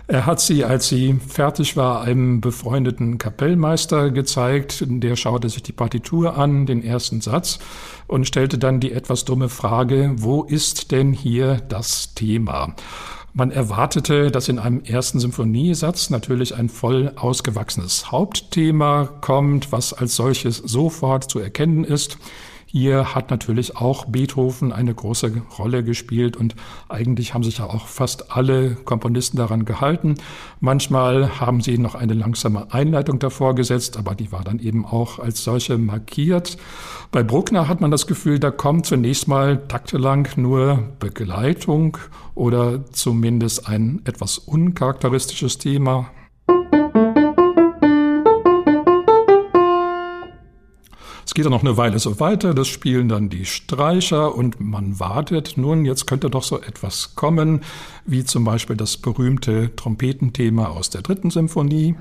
Er 0.07 0.27
hat 0.27 0.39
sie, 0.39 0.63
als 0.63 0.87
sie 0.87 1.19
fertig 1.27 1.77
war, 1.77 2.01
einem 2.01 2.39
befreundeten 2.39 3.17
Kapellmeister 3.17 4.11
gezeigt. 4.11 4.83
Der 4.87 5.15
schaute 5.15 5.49
sich 5.49 5.63
die 5.63 5.71
Partitur 5.71 6.37
an, 6.37 6.67
den 6.67 6.83
ersten 6.83 7.21
Satz, 7.21 7.57
und 8.07 8.27
stellte 8.27 8.59
dann 8.59 8.79
die 8.79 8.91
etwas 8.91 9.25
dumme 9.25 9.49
Frage, 9.49 10.13
wo 10.17 10.43
ist 10.43 10.91
denn 10.91 11.11
hier 11.11 11.55
das 11.69 12.13
Thema? 12.13 12.75
Man 13.33 13.49
erwartete, 13.49 14.31
dass 14.31 14.47
in 14.47 14.59
einem 14.59 14.81
ersten 14.85 15.19
Symphoniesatz 15.19 16.09
natürlich 16.09 16.55
ein 16.55 16.69
voll 16.69 17.11
ausgewachsenes 17.15 18.11
Hauptthema 18.11 19.09
kommt, 19.21 19.71
was 19.71 19.91
als 19.91 20.15
solches 20.15 20.57
sofort 20.57 21.29
zu 21.29 21.39
erkennen 21.39 21.83
ist. 21.83 22.17
Hier 22.77 23.15
hat 23.15 23.31
natürlich 23.31 23.77
auch 23.77 24.03
Beethoven 24.03 24.73
eine 24.73 24.93
große 24.93 25.31
Rolle 25.57 25.81
gespielt 25.81 26.35
und 26.35 26.57
eigentlich 26.89 27.33
haben 27.33 27.41
sich 27.41 27.59
ja 27.59 27.67
auch 27.67 27.87
fast 27.87 28.35
alle 28.35 28.75
Komponisten 28.75 29.37
daran 29.37 29.63
gehalten. 29.63 30.15
Manchmal 30.59 31.39
haben 31.39 31.61
sie 31.61 31.77
noch 31.77 31.95
eine 31.95 32.13
langsame 32.13 32.73
Einleitung 32.73 33.19
davor 33.19 33.55
gesetzt, 33.55 33.95
aber 33.95 34.13
die 34.13 34.33
war 34.33 34.43
dann 34.43 34.59
eben 34.59 34.85
auch 34.85 35.19
als 35.19 35.45
solche 35.45 35.77
markiert. 35.77 36.57
Bei 37.13 37.23
Bruckner 37.23 37.69
hat 37.69 37.79
man 37.79 37.91
das 37.91 38.07
Gefühl, 38.07 38.39
da 38.39 38.51
kommt 38.51 38.85
zunächst 38.85 39.29
mal 39.29 39.65
taktelang 39.69 40.27
nur 40.35 40.83
Begleitung 40.99 41.97
oder 42.33 42.83
zumindest 42.91 43.69
ein 43.69 44.01
etwas 44.03 44.37
uncharakteristisches 44.37 45.59
Thema. 45.59 46.09
Geht 51.35 51.45
dann 51.45 51.51
noch 51.51 51.63
eine 51.63 51.77
Weile 51.77 51.99
so 51.99 52.19
weiter, 52.19 52.53
das 52.53 52.67
spielen 52.67 53.09
dann 53.09 53.29
die 53.29 53.45
Streicher 53.45 54.33
und 54.33 54.59
man 54.59 54.99
wartet, 54.99 55.57
nun, 55.57 55.85
jetzt 55.85 56.07
könnte 56.07 56.29
doch 56.29 56.43
so 56.43 56.59
etwas 56.61 57.13
kommen, 57.13 57.61
wie 58.05 58.23
zum 58.23 58.45
Beispiel 58.45 58.77
das 58.77 58.97
berühmte 58.97 59.75
Trompetenthema 59.75 60.67
aus 60.67 60.89
der 60.89 61.01
dritten 61.01 61.29
Symphonie. 61.29 61.95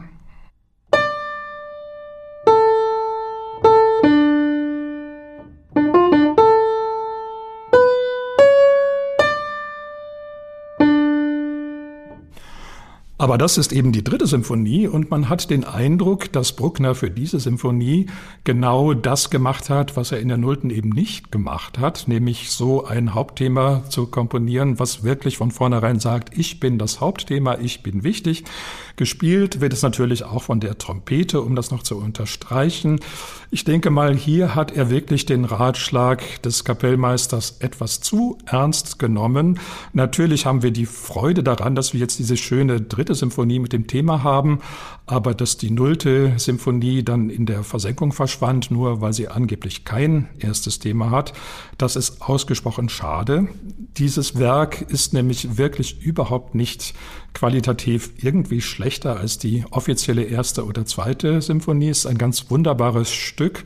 Aber 13.24 13.38
das 13.38 13.56
ist 13.56 13.72
eben 13.72 13.90
die 13.90 14.04
dritte 14.04 14.26
Symphonie 14.26 14.86
und 14.86 15.10
man 15.10 15.30
hat 15.30 15.48
den 15.48 15.64
Eindruck, 15.64 16.30
dass 16.30 16.52
Bruckner 16.52 16.94
für 16.94 17.10
diese 17.10 17.40
Symphonie 17.40 18.04
genau 18.44 18.92
das 18.92 19.30
gemacht 19.30 19.70
hat, 19.70 19.96
was 19.96 20.12
er 20.12 20.20
in 20.20 20.28
der 20.28 20.36
Nullten 20.36 20.68
eben 20.68 20.90
nicht 20.90 21.32
gemacht 21.32 21.78
hat, 21.78 22.06
nämlich 22.06 22.50
so 22.50 22.84
ein 22.84 23.14
Hauptthema 23.14 23.84
zu 23.88 24.08
komponieren, 24.08 24.78
was 24.78 25.04
wirklich 25.04 25.38
von 25.38 25.52
vornherein 25.52 26.00
sagt, 26.00 26.36
ich 26.36 26.60
bin 26.60 26.76
das 26.76 27.00
Hauptthema, 27.00 27.56
ich 27.56 27.82
bin 27.82 28.04
wichtig. 28.04 28.44
Gespielt 28.96 29.62
wird 29.62 29.72
es 29.72 29.80
natürlich 29.80 30.24
auch 30.24 30.42
von 30.42 30.60
der 30.60 30.76
Trompete, 30.76 31.40
um 31.40 31.56
das 31.56 31.70
noch 31.70 31.82
zu 31.82 31.96
unterstreichen. 31.96 33.00
Ich 33.50 33.64
denke 33.64 33.88
mal, 33.88 34.14
hier 34.14 34.54
hat 34.54 34.76
er 34.76 34.90
wirklich 34.90 35.24
den 35.24 35.46
Ratschlag 35.46 36.42
des 36.42 36.64
Kapellmeisters 36.64 37.56
etwas 37.60 38.00
zu 38.00 38.36
ernst 38.44 38.98
genommen. 38.98 39.58
Natürlich 39.94 40.44
haben 40.44 40.62
wir 40.62 40.72
die 40.72 40.86
Freude 40.86 41.42
daran, 41.42 41.74
dass 41.74 41.94
wir 41.94 42.00
jetzt 42.00 42.18
diese 42.18 42.36
schöne 42.36 42.82
dritte 42.82 43.13
vierte 43.14 43.16
Symphonie 43.16 43.58
mit 43.58 43.72
dem 43.72 43.86
Thema 43.86 44.22
haben, 44.22 44.60
aber 45.06 45.34
dass 45.34 45.56
die 45.56 45.70
nullte 45.70 46.34
Symphonie 46.38 47.02
dann 47.02 47.30
in 47.30 47.46
der 47.46 47.62
Versenkung 47.62 48.12
verschwand, 48.12 48.70
nur 48.70 49.00
weil 49.00 49.12
sie 49.12 49.28
angeblich 49.28 49.84
kein 49.84 50.28
erstes 50.38 50.78
Thema 50.78 51.10
hat, 51.10 51.32
das 51.78 51.96
ist 51.96 52.22
ausgesprochen 52.22 52.88
schade. 52.88 53.48
Dieses 53.96 54.38
Werk 54.38 54.82
ist 54.82 55.14
nämlich 55.14 55.56
wirklich 55.56 56.02
überhaupt 56.02 56.54
nicht 56.54 56.94
qualitativ 57.32 58.10
irgendwie 58.22 58.60
schlechter 58.60 59.16
als 59.16 59.38
die 59.38 59.64
offizielle 59.70 60.24
erste 60.24 60.64
oder 60.64 60.84
zweite 60.84 61.40
Symphonie. 61.40 61.90
Es 61.90 61.98
ist 61.98 62.06
ein 62.06 62.18
ganz 62.18 62.50
wunderbares 62.50 63.12
Stück. 63.12 63.64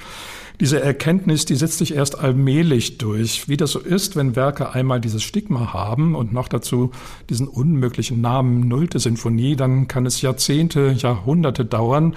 Diese 0.60 0.80
Erkenntnis, 0.80 1.44
die 1.44 1.54
setzt 1.54 1.78
sich 1.78 1.94
erst 1.94 2.18
allmählich 2.18 2.98
durch. 2.98 3.48
Wie 3.48 3.56
das 3.56 3.70
so 3.70 3.78
ist, 3.78 4.16
wenn 4.16 4.34
Werke 4.34 4.72
einmal 4.74 5.00
dieses 5.00 5.22
Stigma 5.22 5.72
haben 5.72 6.16
und 6.16 6.32
noch 6.32 6.48
dazu 6.48 6.90
diesen 7.30 7.46
unmöglichen 7.46 8.20
Namen 8.20 8.66
Nullte 8.66 8.98
Sinfonie, 8.98 9.54
dann 9.54 9.86
kann 9.86 10.04
es 10.04 10.20
Jahrzehnte, 10.20 10.96
Jahrhunderte 10.98 11.64
dauern, 11.64 12.16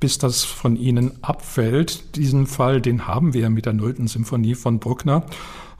bis 0.00 0.16
das 0.16 0.42
von 0.42 0.76
ihnen 0.76 1.22
abfällt. 1.22 2.16
Diesen 2.16 2.46
Fall, 2.46 2.80
den 2.80 3.06
haben 3.06 3.34
wir 3.34 3.50
mit 3.50 3.66
der 3.66 3.74
Nullten 3.74 4.08
Sinfonie 4.08 4.54
von 4.54 4.78
Bruckner. 4.78 5.26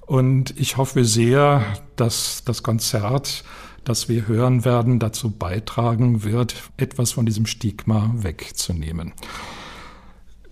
Und 0.05 0.53
ich 0.59 0.77
hoffe 0.77 1.07
sehr, 1.07 1.65
dass 1.97 2.43
das 2.45 2.63
Konzert, 2.63 3.43
das 3.85 4.11
wir 4.11 4.29
hören 4.29 4.67
werden, 4.67 4.99
dazu 4.99 5.31
beitragen 5.31 6.25
wird, 6.25 6.57
etwas 6.77 7.13
von 7.13 7.25
diesem 7.25 7.47
Stigma 7.47 8.11
wegzunehmen. 8.19 9.15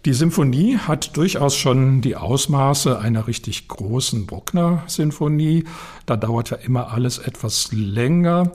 Die 0.07 0.15
Symphonie 0.15 0.79
hat 0.79 1.19
durchaus 1.19 1.57
schon 1.57 2.01
die 2.01 2.17
Ausmaße 2.17 2.99
einer 2.99 3.27
richtig 3.27 3.69
großen 3.69 4.25
Bruckner-Sinfonie. 4.25 5.65
Da 6.07 6.17
dauert 6.17 6.49
ja 6.49 6.57
immer 6.57 6.91
alles 6.91 7.19
etwas 7.19 7.69
länger. 7.71 8.51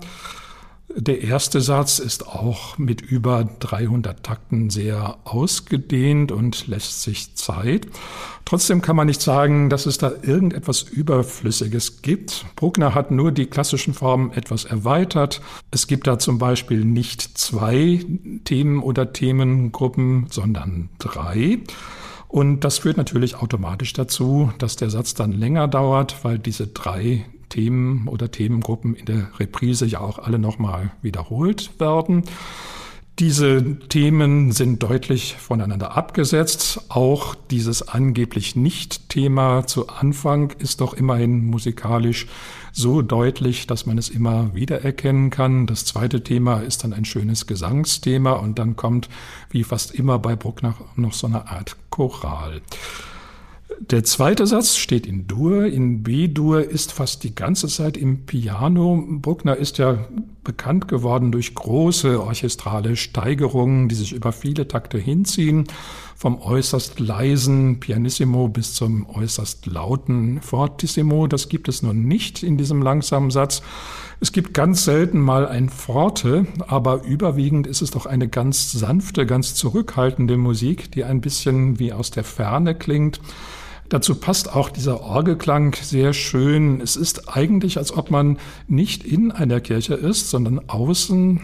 Der 0.98 1.22
erste 1.22 1.60
Satz 1.60 2.00
ist 2.00 2.26
auch 2.26 2.78
mit 2.78 3.02
über 3.02 3.44
300 3.60 4.24
Takten 4.24 4.70
sehr 4.70 5.18
ausgedehnt 5.26 6.32
und 6.32 6.68
lässt 6.68 7.02
sich 7.02 7.36
Zeit. 7.36 7.88
Trotzdem 8.46 8.82
kann 8.82 8.96
man 8.96 9.08
nicht 9.08 9.22
sagen, 9.22 9.70
dass 9.70 9.88
es 9.88 9.98
da 9.98 10.14
irgendetwas 10.22 10.84
Überflüssiges 10.84 12.02
gibt. 12.02 12.46
Bruckner 12.56 12.96
hat 12.96 13.12
nur 13.12 13.34
die 13.34 13.48
klassischen 13.48 13.94
Formen 13.94 14.32
etwas 14.32 14.64
erweitert. 14.64 15.42
Es 15.70 15.88
gibt 15.88 16.08
da 16.08 16.18
zum 16.18 16.38
Beispiel 16.38 16.86
nicht 16.86 17.38
zwei 17.38 18.00
Themen 18.46 18.82
oder 18.82 19.12
Themengruppen, 19.12 20.28
sondern 20.30 20.88
drei. 20.98 21.60
Und 22.30 22.62
das 22.62 22.78
führt 22.78 22.96
natürlich 22.96 23.36
automatisch 23.36 23.92
dazu, 23.92 24.54
dass 24.60 24.78
der 24.78 24.90
Satz 24.90 25.14
dann 25.14 25.34
länger 25.34 25.68
dauert, 25.68 26.24
weil 26.24 26.40
diese 26.40 26.68
drei 26.68 27.26
Themen 27.50 28.08
oder 28.08 28.32
Themengruppen 28.32 28.96
in 28.96 29.06
der 29.06 29.40
Reprise 29.40 29.86
ja 29.86 30.00
auch 30.02 30.20
alle 30.20 30.40
nochmal 30.40 30.92
wiederholt 31.02 31.80
werden. 31.80 32.24
Diese 33.20 33.80
Themen 33.88 34.52
sind 34.52 34.84
deutlich 34.84 35.38
voneinander 35.38 35.96
abgesetzt. 35.96 36.82
Auch 36.90 37.34
dieses 37.50 37.88
angeblich 37.88 38.58
Nicht-Thema 38.58 39.66
zu 39.66 39.88
Anfang 39.88 40.52
ist 40.60 40.82
doch 40.82 40.94
immerhin 40.94 41.46
musikalisch 41.46 42.28
so 42.74 43.02
deutlich, 43.02 43.68
dass 43.68 43.86
man 43.86 43.98
es 43.98 44.10
immer 44.10 44.54
wiedererkennen 44.54 45.30
kann. 45.30 45.66
Das 45.66 45.86
zweite 45.86 46.26
Thema 46.26 46.60
ist 46.60 46.84
dann 46.84 46.92
ein 46.92 47.06
schönes 47.06 47.48
Gesangsthema 47.48 48.34
und 48.34 48.60
dann 48.60 48.76
kommt, 48.76 49.08
wie 49.50 49.64
fast 49.64 49.96
immer 49.96 50.20
bei 50.20 50.36
Bruckner, 50.36 50.76
noch 50.98 51.14
so 51.14 51.28
eine 51.28 51.48
Art 51.48 51.78
Choral. 51.92 52.62
Der 53.80 54.04
zweite 54.06 54.48
Satz 54.48 54.78
steht 54.78 55.06
in 55.06 55.28
Dur. 55.28 55.66
In 55.66 56.02
B-Dur 56.02 56.64
ist 56.64 56.94
fast 56.94 57.24
die 57.24 57.36
ganze 57.36 57.68
Zeit 57.68 57.98
im 57.98 58.26
Piano. 58.26 59.04
Bruckner 59.06 59.58
ist 59.58 59.78
ja 59.78 60.06
bekannt 60.46 60.88
geworden 60.88 61.32
durch 61.32 61.54
große 61.54 62.24
orchestrale 62.24 62.96
Steigerungen, 62.96 63.90
die 63.90 63.96
sich 63.96 64.14
über 64.14 64.32
viele 64.32 64.68
Takte 64.68 64.98
hinziehen, 64.98 65.66
vom 66.16 66.42
äußerst 66.42 67.00
leisen 67.02 67.82
Pianissimo 67.82 68.48
bis 68.48 68.74
zum 68.74 69.10
äußerst 69.10 69.66
lauten 69.66 70.42
Fortissimo. 70.42 71.28
Das 71.28 71.50
gibt 71.50 71.68
es 71.68 71.82
nun 71.82 72.06
nicht 72.06 72.44
in 72.44 72.58
diesem 72.58 72.82
langsamen 72.82 73.30
Satz. 73.30 73.62
Es 74.22 74.32
gibt 74.32 74.54
ganz 74.54 74.86
selten 74.86 75.20
mal 75.20 75.46
ein 75.48 75.68
Forte, 75.68 76.48
aber 76.68 77.04
überwiegend 77.04 77.68
ist 77.68 77.82
es 77.82 77.92
doch 77.92 78.06
eine 78.06 78.30
ganz 78.30 78.72
sanfte, 78.72 79.26
ganz 79.26 79.56
zurückhaltende 79.56 80.38
Musik, 80.38 80.92
die 80.92 81.04
ein 81.04 81.20
bisschen 81.20 81.78
wie 81.80 81.92
aus 81.92 82.12
der 82.12 82.24
Ferne 82.24 82.76
klingt. 82.76 83.20
Dazu 83.90 84.16
passt 84.16 84.54
auch 84.54 84.70
dieser 84.70 85.02
Orgelklang 85.02 85.76
sehr 85.76 86.14
schön. 86.14 86.82
Es 86.82 86.96
ist 86.96 87.30
eigentlich, 87.36 87.78
als 87.78 87.96
ob 87.96 88.10
man 88.10 88.38
nicht 88.68 89.04
in 89.04 89.32
einer 89.32 89.62
Kirche 89.62 89.94
ist, 89.94 90.30
sondern 90.30 90.70
außen 90.70 91.42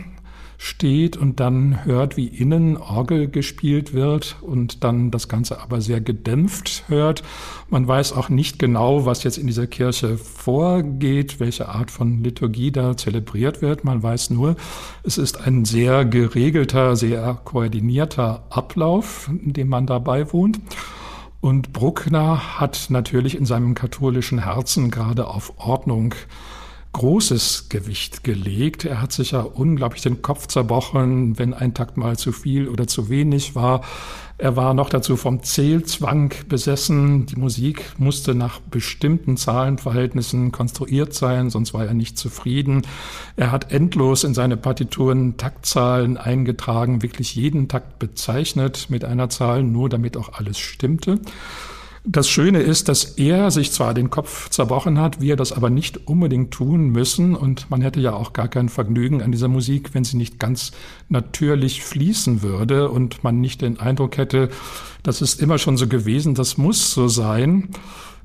steht 0.63 1.17
und 1.17 1.39
dann 1.39 1.85
hört, 1.85 2.17
wie 2.17 2.27
innen 2.27 2.77
Orgel 2.77 3.27
gespielt 3.27 3.93
wird 3.93 4.35
und 4.41 4.83
dann 4.83 5.09
das 5.09 5.27
Ganze 5.27 5.59
aber 5.59 5.81
sehr 5.81 6.01
gedämpft 6.01 6.83
hört. 6.87 7.23
Man 7.71 7.87
weiß 7.87 8.13
auch 8.13 8.29
nicht 8.29 8.59
genau, 8.59 9.07
was 9.07 9.23
jetzt 9.23 9.39
in 9.39 9.47
dieser 9.47 9.65
Kirche 9.65 10.19
vorgeht, 10.19 11.39
welche 11.39 11.67
Art 11.67 11.89
von 11.89 12.23
Liturgie 12.23 12.71
da 12.71 12.95
zelebriert 12.95 13.63
wird. 13.63 13.83
Man 13.83 14.03
weiß 14.03 14.29
nur, 14.29 14.55
es 15.01 15.17
ist 15.17 15.41
ein 15.41 15.65
sehr 15.65 16.05
geregelter, 16.05 16.95
sehr 16.95 17.39
koordinierter 17.43 18.43
Ablauf, 18.51 19.31
in 19.43 19.53
dem 19.53 19.67
man 19.67 19.87
dabei 19.87 20.31
wohnt. 20.31 20.59
Und 21.41 21.73
Bruckner 21.73 22.59
hat 22.59 22.87
natürlich 22.89 23.35
in 23.35 23.45
seinem 23.45 23.73
katholischen 23.73 24.43
Herzen 24.43 24.91
gerade 24.91 25.27
auf 25.27 25.53
Ordnung 25.57 26.13
großes 26.93 27.69
Gewicht 27.69 28.23
gelegt. 28.23 28.85
Er 28.85 29.01
hat 29.01 29.11
sich 29.11 29.31
ja 29.31 29.41
unglaublich 29.41 30.01
den 30.01 30.21
Kopf 30.21 30.47
zerbrochen, 30.47 31.39
wenn 31.39 31.53
ein 31.53 31.73
Takt 31.73 31.97
mal 31.97 32.17
zu 32.17 32.31
viel 32.31 32.67
oder 32.67 32.87
zu 32.87 33.09
wenig 33.09 33.55
war. 33.55 33.81
Er 34.37 34.55
war 34.55 34.73
noch 34.73 34.89
dazu 34.89 35.17
vom 35.17 35.43
Zählzwang 35.43 36.33
besessen. 36.49 37.27
Die 37.27 37.35
Musik 37.35 37.93
musste 37.99 38.33
nach 38.33 38.59
bestimmten 38.59 39.37
Zahlenverhältnissen 39.37 40.51
konstruiert 40.51 41.13
sein, 41.13 41.51
sonst 41.51 41.75
war 41.75 41.85
er 41.85 41.93
nicht 41.93 42.17
zufrieden. 42.17 42.81
Er 43.35 43.51
hat 43.51 43.71
endlos 43.71 44.23
in 44.23 44.33
seine 44.33 44.57
Partituren 44.57 45.37
Taktzahlen 45.37 46.17
eingetragen, 46.17 47.03
wirklich 47.03 47.35
jeden 47.35 47.67
Takt 47.67 47.99
bezeichnet 47.99 48.87
mit 48.89 49.05
einer 49.05 49.29
Zahl, 49.29 49.61
nur 49.61 49.89
damit 49.89 50.17
auch 50.17 50.33
alles 50.33 50.57
stimmte. 50.57 51.19
Das 52.03 52.27
Schöne 52.27 52.61
ist, 52.61 52.89
dass 52.89 53.03
er 53.03 53.51
sich 53.51 53.71
zwar 53.71 53.93
den 53.93 54.09
Kopf 54.09 54.49
zerbrochen 54.49 54.99
hat, 54.99 55.21
wir 55.21 55.35
das 55.35 55.51
aber 55.51 55.69
nicht 55.69 56.07
unbedingt 56.07 56.51
tun 56.51 56.89
müssen. 56.89 57.35
Und 57.35 57.69
man 57.69 57.81
hätte 57.81 57.99
ja 57.99 58.13
auch 58.13 58.33
gar 58.33 58.47
kein 58.47 58.69
Vergnügen 58.69 59.21
an 59.21 59.31
dieser 59.31 59.47
Musik, 59.47 59.93
wenn 59.93 60.03
sie 60.03 60.17
nicht 60.17 60.39
ganz 60.39 60.71
natürlich 61.09 61.83
fließen 61.83 62.41
würde 62.41 62.89
und 62.89 63.23
man 63.23 63.39
nicht 63.39 63.61
den 63.61 63.79
Eindruck 63.79 64.17
hätte, 64.17 64.49
das 65.03 65.21
ist 65.21 65.41
immer 65.41 65.59
schon 65.59 65.77
so 65.77 65.87
gewesen, 65.87 66.33
das 66.33 66.57
muss 66.57 66.91
so 66.91 67.07
sein. 67.07 67.69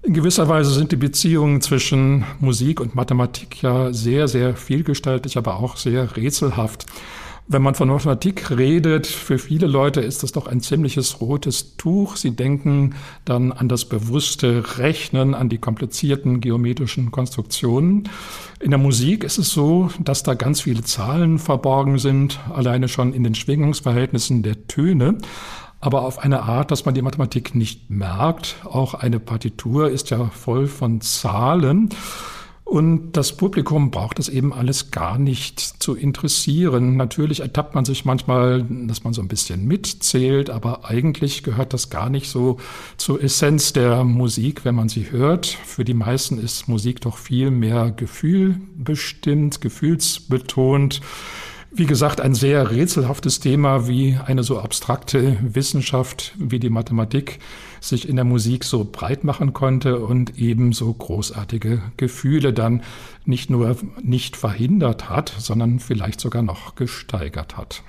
In 0.03 0.15
gewisser 0.15 0.49
Weise 0.49 0.71
sind 0.71 0.93
die 0.93 0.97
Beziehungen 0.97 1.61
zwischen 1.61 2.25
Musik 2.39 2.81
und 2.81 2.95
Mathematik 2.95 3.63
ja 3.63 3.93
sehr, 3.93 4.27
sehr 4.29 4.57
vielgestaltig, 4.57 5.37
aber 5.37 5.57
auch 5.57 5.77
sehr 5.77 6.17
rätselhaft. 6.17 6.87
Wenn 7.49 7.63
man 7.63 7.77
von 7.77 7.87
Mathematik 7.89 8.51
redet, 8.51 9.07
für 9.07 9.39
viele 9.39 9.69
Leute 9.69 10.01
ist 10.01 10.25
das 10.25 10.33
doch 10.33 10.49
ein 10.49 10.61
ziemliches 10.61 11.21
rotes 11.21 11.77
Tuch. 11.77 12.17
Sie 12.17 12.33
denken 12.33 12.97
dann 13.25 13.53
an 13.53 13.69
das 13.69 13.85
bewusste 13.85 14.79
Rechnen, 14.79 15.33
an 15.33 15.49
die 15.49 15.59
komplizierten 15.59 16.41
geometrischen 16.41 17.13
Konstruktionen. 17.13 18.09
In 18.59 18.71
der 18.71 18.81
Musik 18.81 19.23
ist 19.23 19.39
es 19.39 19.51
so, 19.51 19.91
dass 20.01 20.25
da 20.25 20.35
ganz 20.35 20.63
viele 20.63 20.83
Zahlen 20.83 21.39
verborgen 21.39 21.99
sind, 21.99 22.41
alleine 22.53 22.89
schon 22.89 23.13
in 23.13 23.23
den 23.23 23.37
Schwingungsverhältnissen 23.37 24.43
der 24.43 24.67
Töne 24.67 25.19
aber 25.79 26.03
auf 26.03 26.19
eine 26.19 26.43
Art, 26.43 26.71
dass 26.71 26.85
man 26.85 26.95
die 26.95 27.03
Mathematik 27.03 27.55
nicht 27.55 27.91
merkt. 27.91 28.57
Auch 28.65 28.95
eine 28.95 29.21
Partitur 29.21 29.91
ist 29.91 30.11
ja 30.11 30.31
voll 30.31 30.67
von 30.67 31.01
Zahlen. 31.01 31.91
Und 32.67 33.13
das 33.13 33.37
Publikum 33.37 33.93
braucht 33.93 34.19
es 34.19 34.29
eben 34.29 34.53
alles 34.53 34.91
gar 34.91 35.19
nicht 35.19 35.61
zu 35.61 35.95
interessieren. 35.95 36.97
Natürlich 36.97 37.39
ertappt 37.39 37.77
man 37.77 37.85
sich 37.85 38.05
manchmal, 38.05 38.67
dass 38.69 39.05
man 39.05 39.13
so 39.13 39.23
ein 39.23 39.29
bisschen 39.29 39.67
mitzählt, 39.69 40.51
aber 40.51 40.85
eigentlich 40.85 41.45
gehört 41.45 41.73
das 41.73 41.91
gar 41.91 42.11
nicht 42.11 42.29
so 42.29 42.57
zur 42.97 43.23
Essenz 43.23 43.73
der 43.73 44.03
Musik, 44.03 44.65
wenn 44.65 44.75
man 44.75 44.89
sie 44.89 45.13
hört. 45.13 45.47
Für 45.47 45.85
die 45.85 45.95
meisten 45.95 46.41
ist 46.41 46.67
Musik 46.67 47.01
doch 47.03 47.19
viel 47.19 47.53
mehr 47.53 47.93
Gefühl 47.93 48.61
bestimmt, 48.77 49.61
gefühlsbetont. 49.61 51.01
Wie 51.79 51.85
gesagt, 51.85 52.23
ein 52.23 52.35
sehr 52.35 52.71
rätselhaftes 52.71 53.39
Thema 53.39 53.87
wie 53.87 54.17
eine 54.25 54.43
so 54.43 54.59
abstrakte 54.59 55.37
Wissenschaft 55.43 56.33
wie 56.39 56.59
die 56.59 56.71
Mathematik 56.71 57.39
sich 57.83 58.09
in 58.09 58.17
der 58.17 58.25
Musik 58.25 58.65
so 58.65 58.89
breit 58.91 59.25
machen 59.25 59.53
konnte 59.53 59.99
und 59.99 60.39
eben 60.39 60.73
so 60.73 60.91
großartige 60.91 61.83
Gefühle 61.99 62.55
dann 62.55 62.83
nicht 63.27 63.51
nur 63.51 63.77
nicht 64.03 64.39
verhindert 64.39 65.11
hat, 65.11 65.35
sondern 65.39 65.79
vielleicht 65.79 66.19
sogar 66.19 66.41
noch 66.41 66.77
gesteigert 66.77 67.59
hat. 67.59 67.83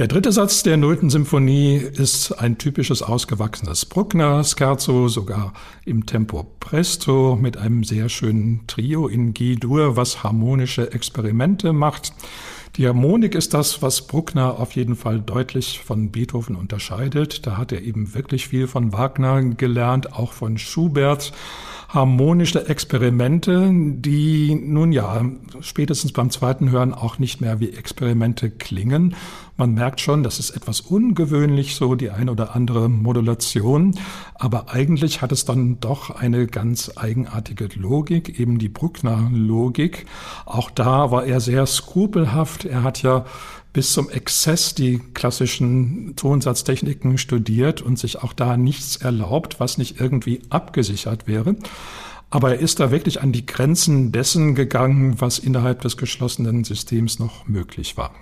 Der 0.00 0.08
dritte 0.08 0.32
Satz 0.32 0.62
der 0.62 0.78
Nullten 0.78 1.10
Symphonie 1.10 1.76
ist 1.76 2.32
ein 2.32 2.56
typisches 2.56 3.02
ausgewachsenes 3.02 3.84
Bruckner-Scherzo, 3.84 5.08
sogar 5.08 5.52
im 5.84 6.06
Tempo 6.06 6.46
Presto 6.58 7.36
mit 7.38 7.58
einem 7.58 7.84
sehr 7.84 8.08
schönen 8.08 8.66
Trio 8.66 9.08
in 9.08 9.34
G-Dur, 9.34 9.98
was 9.98 10.24
harmonische 10.24 10.90
Experimente 10.94 11.74
macht. 11.74 12.14
Die 12.76 12.88
Harmonik 12.88 13.34
ist 13.34 13.52
das, 13.52 13.82
was 13.82 14.06
Bruckner 14.06 14.58
auf 14.58 14.72
jeden 14.72 14.96
Fall 14.96 15.20
deutlich 15.20 15.80
von 15.80 16.10
Beethoven 16.10 16.56
unterscheidet. 16.56 17.46
Da 17.46 17.58
hat 17.58 17.70
er 17.70 17.82
eben 17.82 18.14
wirklich 18.14 18.48
viel 18.48 18.68
von 18.68 18.94
Wagner 18.94 19.42
gelernt, 19.42 20.14
auch 20.14 20.32
von 20.32 20.56
Schubert 20.56 21.34
harmonische 21.92 22.68
Experimente, 22.68 23.68
die 23.72 24.54
nun 24.54 24.92
ja 24.92 25.24
spätestens 25.60 26.12
beim 26.12 26.30
zweiten 26.30 26.70
Hören 26.70 26.94
auch 26.94 27.18
nicht 27.18 27.40
mehr 27.40 27.58
wie 27.58 27.70
Experimente 27.70 28.48
klingen. 28.48 29.16
Man 29.56 29.74
merkt 29.74 30.00
schon, 30.00 30.22
das 30.22 30.38
ist 30.38 30.50
etwas 30.50 30.80
ungewöhnlich, 30.80 31.74
so 31.74 31.96
die 31.96 32.10
ein 32.10 32.28
oder 32.28 32.54
andere 32.54 32.88
Modulation. 32.88 33.98
Aber 34.34 34.70
eigentlich 34.72 35.20
hat 35.20 35.32
es 35.32 35.44
dann 35.44 35.80
doch 35.80 36.10
eine 36.10 36.46
ganz 36.46 36.92
eigenartige 36.94 37.68
Logik, 37.74 38.38
eben 38.38 38.58
die 38.58 38.68
Bruckner-Logik. 38.68 40.06
Auch 40.46 40.70
da 40.70 41.10
war 41.10 41.24
er 41.24 41.40
sehr 41.40 41.66
skrupelhaft. 41.66 42.64
Er 42.64 42.84
hat 42.84 43.02
ja 43.02 43.24
bis 43.72 43.92
zum 43.92 44.10
Exzess 44.10 44.74
die 44.74 45.00
klassischen 45.14 46.14
Tonsatztechniken 46.16 47.18
studiert 47.18 47.82
und 47.82 47.98
sich 47.98 48.22
auch 48.22 48.32
da 48.32 48.56
nichts 48.56 48.96
erlaubt, 48.96 49.60
was 49.60 49.78
nicht 49.78 50.00
irgendwie 50.00 50.42
abgesichert 50.50 51.26
wäre. 51.26 51.56
Aber 52.30 52.54
er 52.54 52.60
ist 52.60 52.80
da 52.80 52.90
wirklich 52.90 53.22
an 53.22 53.32
die 53.32 53.46
Grenzen 53.46 54.12
dessen 54.12 54.54
gegangen, 54.54 55.20
was 55.20 55.38
innerhalb 55.38 55.82
des 55.82 55.96
geschlossenen 55.96 56.64
Systems 56.64 57.18
noch 57.18 57.46
möglich 57.48 57.96
war. 57.96 58.12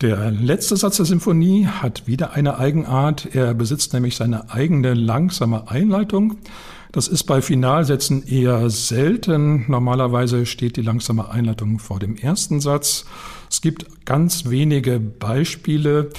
Der 0.00 0.32
letzte 0.32 0.76
Satz 0.76 0.96
der 0.96 1.06
Symphonie 1.06 1.66
hat 1.66 2.08
wieder 2.08 2.32
eine 2.32 2.58
Eigenart. 2.58 3.34
Er 3.34 3.54
besitzt 3.54 3.92
nämlich 3.92 4.16
seine 4.16 4.50
eigene 4.50 4.94
langsame 4.94 5.70
Einleitung. 5.70 6.38
Das 6.92 7.08
ist 7.08 7.24
bei 7.24 7.40
Finalsätzen 7.40 8.22
eher 8.26 8.68
selten. 8.68 9.64
Normalerweise 9.66 10.44
steht 10.44 10.76
die 10.76 10.82
langsame 10.82 11.30
Einleitung 11.30 11.78
vor 11.78 11.98
dem 11.98 12.16
ersten 12.16 12.60
Satz. 12.60 13.06
Es 13.50 13.62
gibt 13.62 14.04
ganz 14.04 14.50
wenige 14.50 15.00
Beispiele. 15.00 16.10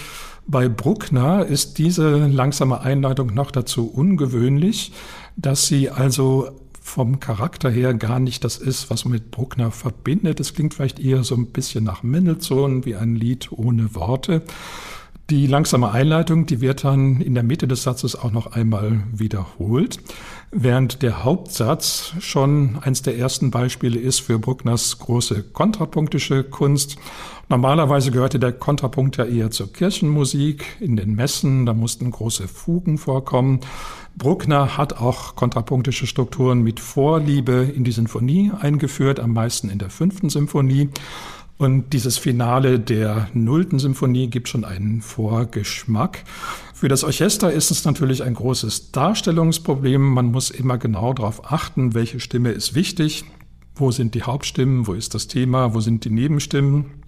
Bei 0.47 0.67
Bruckner 0.69 1.45
ist 1.45 1.77
diese 1.77 2.25
langsame 2.25 2.81
Einleitung 2.81 3.33
noch 3.36 3.51
dazu 3.51 3.88
ungewöhnlich, 3.88 4.91
dass 5.38 5.67
sie 5.67 5.91
also 5.91 6.49
vom 6.81 7.19
Charakter 7.19 7.69
her 7.69 7.93
gar 7.93 8.19
nicht 8.19 8.43
das 8.43 8.57
ist, 8.57 8.89
was 8.89 9.05
man 9.05 9.13
mit 9.13 9.31
Bruckner 9.31 9.71
verbindet. 9.71 10.39
Es 10.39 10.55
klingt 10.55 10.73
vielleicht 10.73 10.99
eher 10.99 11.23
so 11.23 11.36
ein 11.36 11.47
bisschen 11.47 11.83
nach 11.83 12.01
Mendelssohn 12.01 12.83
wie 12.83 12.95
ein 12.95 13.15
Lied 13.15 13.51
ohne 13.51 13.93
Worte. 13.93 14.41
Die 15.29 15.47
langsame 15.47 15.91
Einleitung, 15.91 16.45
die 16.45 16.59
wird 16.59 16.83
dann 16.83 17.21
in 17.21 17.33
der 17.33 17.43
Mitte 17.43 17.67
des 17.67 17.83
Satzes 17.83 18.15
auch 18.17 18.31
noch 18.31 18.47
einmal 18.47 19.03
wiederholt, 19.13 19.99
während 20.53 21.01
der 21.01 21.23
Hauptsatz 21.23 22.13
schon 22.19 22.77
eins 22.81 23.01
der 23.01 23.17
ersten 23.17 23.51
Beispiele 23.51 23.99
ist 23.99 24.19
für 24.19 24.39
Bruckners 24.39 24.99
große 24.99 25.43
kontrapunktische 25.43 26.43
Kunst. 26.43 26.97
Normalerweise 27.49 28.11
gehörte 28.11 28.39
der 28.39 28.53
Kontrapunkt 28.53 29.17
ja 29.17 29.25
eher 29.25 29.51
zur 29.51 29.71
Kirchenmusik 29.71 30.65
in 30.79 30.95
den 30.95 31.15
Messen, 31.15 31.65
da 31.65 31.73
mussten 31.73 32.09
große 32.09 32.47
Fugen 32.47 32.97
vorkommen. 32.97 33.59
Bruckner 34.15 34.77
hat 34.77 34.93
auch 34.93 35.35
kontrapunktische 35.35 36.07
Strukturen 36.07 36.61
mit 36.61 36.79
Vorliebe 36.79 37.71
in 37.75 37.83
die 37.83 37.91
Sinfonie 37.91 38.51
eingeführt, 38.57 39.19
am 39.19 39.33
meisten 39.33 39.69
in 39.69 39.79
der 39.79 39.89
fünften 39.89 40.29
Symphonie. 40.29 40.89
Und 41.57 41.93
dieses 41.93 42.17
Finale 42.17 42.79
der 42.79 43.29
Nullten 43.33 43.79
Symphonie 43.79 44.27
gibt 44.27 44.49
schon 44.49 44.65
einen 44.65 45.01
Vorgeschmack. 45.01 46.23
Für 46.73 46.87
das 46.87 47.03
Orchester 47.03 47.51
ist 47.51 47.71
es 47.71 47.85
natürlich 47.85 48.23
ein 48.23 48.33
großes 48.33 48.91
Darstellungsproblem. 48.91 50.01
Man 50.01 50.31
muss 50.31 50.49
immer 50.49 50.77
genau 50.77 51.13
darauf 51.13 51.51
achten, 51.51 51.93
welche 51.93 52.19
Stimme 52.19 52.51
ist 52.51 52.75
wichtig, 52.75 53.23
wo 53.75 53.91
sind 53.91 54.15
die 54.15 54.23
Hauptstimmen, 54.23 54.87
wo 54.87 54.93
ist 54.93 55.13
das 55.13 55.27
Thema, 55.27 55.73
wo 55.73 55.79
sind 55.79 56.05
die 56.05 56.09
Nebenstimmen. 56.09 57.02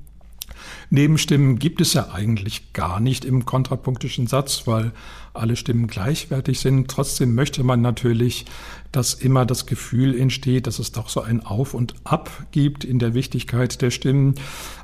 Nebenstimmen 0.89 1.59
gibt 1.59 1.81
es 1.81 1.93
ja 1.93 2.11
eigentlich 2.13 2.73
gar 2.73 2.99
nicht 2.99 3.25
im 3.25 3.45
kontrapunktischen 3.45 4.27
Satz, 4.27 4.63
weil 4.65 4.91
alle 5.33 5.55
Stimmen 5.55 5.87
gleichwertig 5.87 6.59
sind. 6.59 6.89
Trotzdem 6.89 7.35
möchte 7.35 7.63
man 7.63 7.81
natürlich, 7.81 8.45
dass 8.91 9.13
immer 9.13 9.45
das 9.45 9.65
Gefühl 9.65 10.17
entsteht, 10.17 10.67
dass 10.67 10.79
es 10.79 10.91
doch 10.91 11.09
so 11.09 11.21
ein 11.21 11.45
Auf 11.45 11.73
und 11.73 11.95
Ab 12.03 12.29
gibt 12.51 12.83
in 12.83 12.99
der 12.99 13.13
Wichtigkeit 13.13 13.81
der 13.81 13.91
Stimmen. 13.91 14.35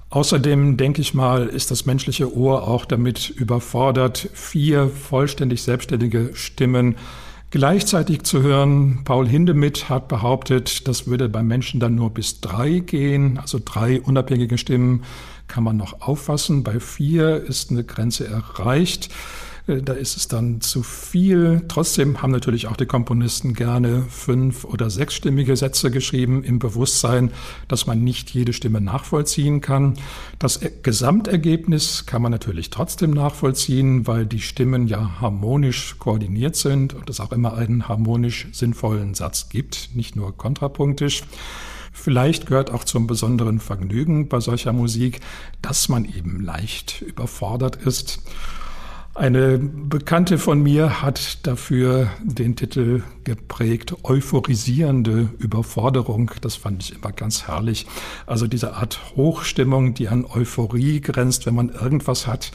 Außerdem 0.09 0.75
denke 0.75 1.01
ich 1.01 1.13
mal, 1.13 1.47
ist 1.47 1.71
das 1.71 1.85
menschliche 1.85 2.35
Ohr 2.35 2.67
auch 2.67 2.83
damit 2.83 3.29
überfordert, 3.29 4.29
vier 4.33 4.89
vollständig 4.89 5.61
selbstständige 5.61 6.31
Stimmen 6.33 6.97
gleichzeitig 7.51 8.23
zu 8.23 8.41
hören. 8.41 9.01
Paul 9.05 9.27
Hindemith 9.27 9.89
hat 9.89 10.07
behauptet, 10.07 10.87
das 10.87 11.07
würde 11.07 11.29
beim 11.29 11.47
Menschen 11.47 11.79
dann 11.79 11.95
nur 11.95 12.09
bis 12.09 12.41
drei 12.41 12.79
gehen, 12.79 13.37
also 13.37 13.59
drei 13.63 14.01
unabhängige 14.01 14.57
Stimmen 14.57 15.03
kann 15.51 15.65
man 15.65 15.75
noch 15.75 16.01
auffassen. 16.01 16.63
Bei 16.63 16.79
vier 16.79 17.43
ist 17.43 17.71
eine 17.71 17.83
Grenze 17.83 18.25
erreicht. 18.25 19.09
Äh, 19.67 19.81
da 19.81 19.91
ist 19.91 20.15
es 20.15 20.29
dann 20.29 20.61
zu 20.61 20.81
viel. 20.81 21.63
Trotzdem 21.67 22.21
haben 22.21 22.31
natürlich 22.31 22.67
auch 22.67 22.77
die 22.77 22.85
Komponisten 22.85 23.53
gerne 23.53 24.03
fünf- 24.09 24.63
oder 24.63 24.89
sechsstimmige 24.89 25.57
Sätze 25.57 25.91
geschrieben, 25.91 26.43
im 26.45 26.59
Bewusstsein, 26.59 27.31
dass 27.67 27.85
man 27.85 28.01
nicht 28.01 28.29
jede 28.31 28.53
Stimme 28.53 28.79
nachvollziehen 28.79 29.59
kann. 29.59 29.95
Das 30.39 30.61
Gesamtergebnis 30.83 32.05
kann 32.05 32.21
man 32.21 32.31
natürlich 32.31 32.69
trotzdem 32.69 33.11
nachvollziehen, 33.11 34.07
weil 34.07 34.25
die 34.25 34.39
Stimmen 34.39 34.87
ja 34.87 35.19
harmonisch 35.19 35.97
koordiniert 35.99 36.55
sind 36.55 36.93
und 36.93 37.09
es 37.09 37.19
auch 37.19 37.33
immer 37.33 37.55
einen 37.55 37.89
harmonisch 37.89 38.47
sinnvollen 38.53 39.15
Satz 39.15 39.49
gibt, 39.49 39.89
nicht 39.95 40.15
nur 40.15 40.35
kontrapunktisch. 40.35 41.23
Vielleicht 41.91 42.47
gehört 42.47 42.71
auch 42.71 42.83
zum 42.83 43.07
besonderen 43.07 43.59
Vergnügen 43.59 44.27
bei 44.27 44.39
solcher 44.39 44.73
Musik, 44.73 45.19
dass 45.61 45.89
man 45.89 46.05
eben 46.05 46.41
leicht 46.41 47.01
überfordert 47.01 47.75
ist. 47.75 48.19
Eine 49.13 49.57
Bekannte 49.59 50.37
von 50.37 50.63
mir 50.63 51.01
hat 51.01 51.45
dafür 51.45 52.09
den 52.23 52.55
Titel 52.55 53.03
geprägt, 53.25 53.93
euphorisierende 54.03 55.27
Überforderung. 55.37 56.31
Das 56.39 56.55
fand 56.55 56.81
ich 56.81 56.95
immer 56.95 57.11
ganz 57.11 57.45
herrlich. 57.47 57.87
Also 58.25 58.47
diese 58.47 58.75
Art 58.75 58.99
Hochstimmung, 59.17 59.93
die 59.93 60.07
an 60.07 60.25
Euphorie 60.25 61.01
grenzt, 61.01 61.45
wenn 61.45 61.55
man 61.55 61.69
irgendwas 61.69 62.25
hat, 62.25 62.53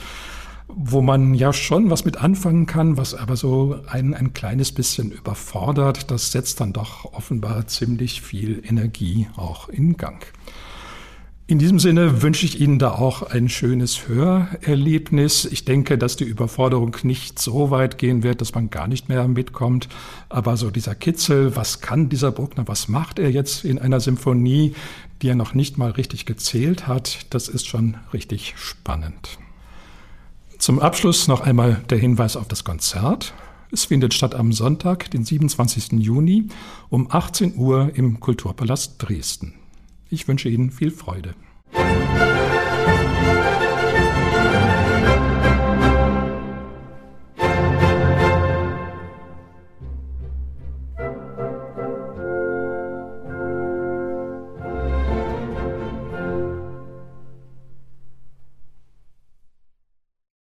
wo 0.69 1.01
man 1.01 1.35
ja 1.35 1.53
schon 1.53 1.91
was 1.91 2.05
mit 2.05 2.17
anfangen 2.19 2.67
kann, 2.67 2.97
was 2.97 3.15
aber 3.15 3.37
so 3.37 3.81
ein, 3.89 4.15
ein 4.15 4.35
kleines 4.35 4.73
bisschen 4.73 5.11
überfordert, 5.11 6.11
das 6.11 6.33
setzt 6.33 6.61
dann 6.61 6.73
doch 6.73 7.13
offenbar 7.13 7.67
ziemlich 7.67 8.21
viel 8.21 8.63
Energie 8.65 9.29
auch 9.37 9.69
in 9.69 9.97
Gang. 9.97 10.27
In 11.49 11.61
diesem 11.61 11.79
Sinne 11.79 12.23
wünsche 12.23 12.45
ich 12.45 12.61
Ihnen 12.61 12.81
da 12.81 12.91
auch 12.91 13.23
ein 13.23 13.49
schönes 13.49 14.09
Hörerlebnis. 14.09 15.45
Ich 15.45 15.65
denke, 15.65 15.97
dass 15.97 16.17
die 16.17 16.25
Überforderung 16.25 16.97
nicht 17.05 17.39
so 17.39 17.71
weit 17.71 17.99
gehen 17.99 18.25
wird, 18.25 18.41
dass 18.41 18.53
man 18.53 18.69
gar 18.69 18.89
nicht 18.89 19.09
mehr 19.09 19.29
mitkommt. 19.29 19.89
Aber 20.29 20.57
so 20.57 20.73
dieser 20.73 20.97
Kitzel, 20.97 21.55
was 21.55 21.81
kann 21.81 22.09
dieser 22.09 22.33
Bruckner, 22.33 22.67
was 22.67 22.89
macht 22.89 23.21
er 23.21 23.31
jetzt 23.31 23.65
in 23.65 23.79
einer 23.79 24.01
Symphonie, 24.01 24.75
die 25.23 25.29
er 25.29 25.37
noch 25.37 25.55
nicht 25.55 25.79
mal 25.79 25.93
richtig 25.93 26.27
gezählt 26.27 26.89
hat, 26.89 27.27
das 27.31 27.49
ist 27.49 27.69
schon 27.69 27.97
richtig 28.13 28.55
spannend. 28.57 29.39
Zum 30.59 30.81
Abschluss 30.81 31.29
noch 31.29 31.43
einmal 31.43 31.83
der 31.91 31.99
Hinweis 31.99 32.37
auf 32.37 32.49
das 32.49 32.65
Konzert. 32.65 33.35
Es 33.71 33.85
findet 33.85 34.15
statt 34.15 34.35
am 34.35 34.53
Sonntag, 34.53 35.11
den 35.11 35.25
27. 35.25 35.93
Juni 35.93 36.49
um 36.89 37.09
18 37.11 37.57
Uhr 37.57 37.91
im 37.95 38.21
Kulturpalast 38.21 38.95
Dresden. 38.99 39.55
Ich 40.09 40.29
wünsche 40.29 40.49
Ihnen 40.49 40.71
viel 40.71 40.91
Freude. 40.91 41.35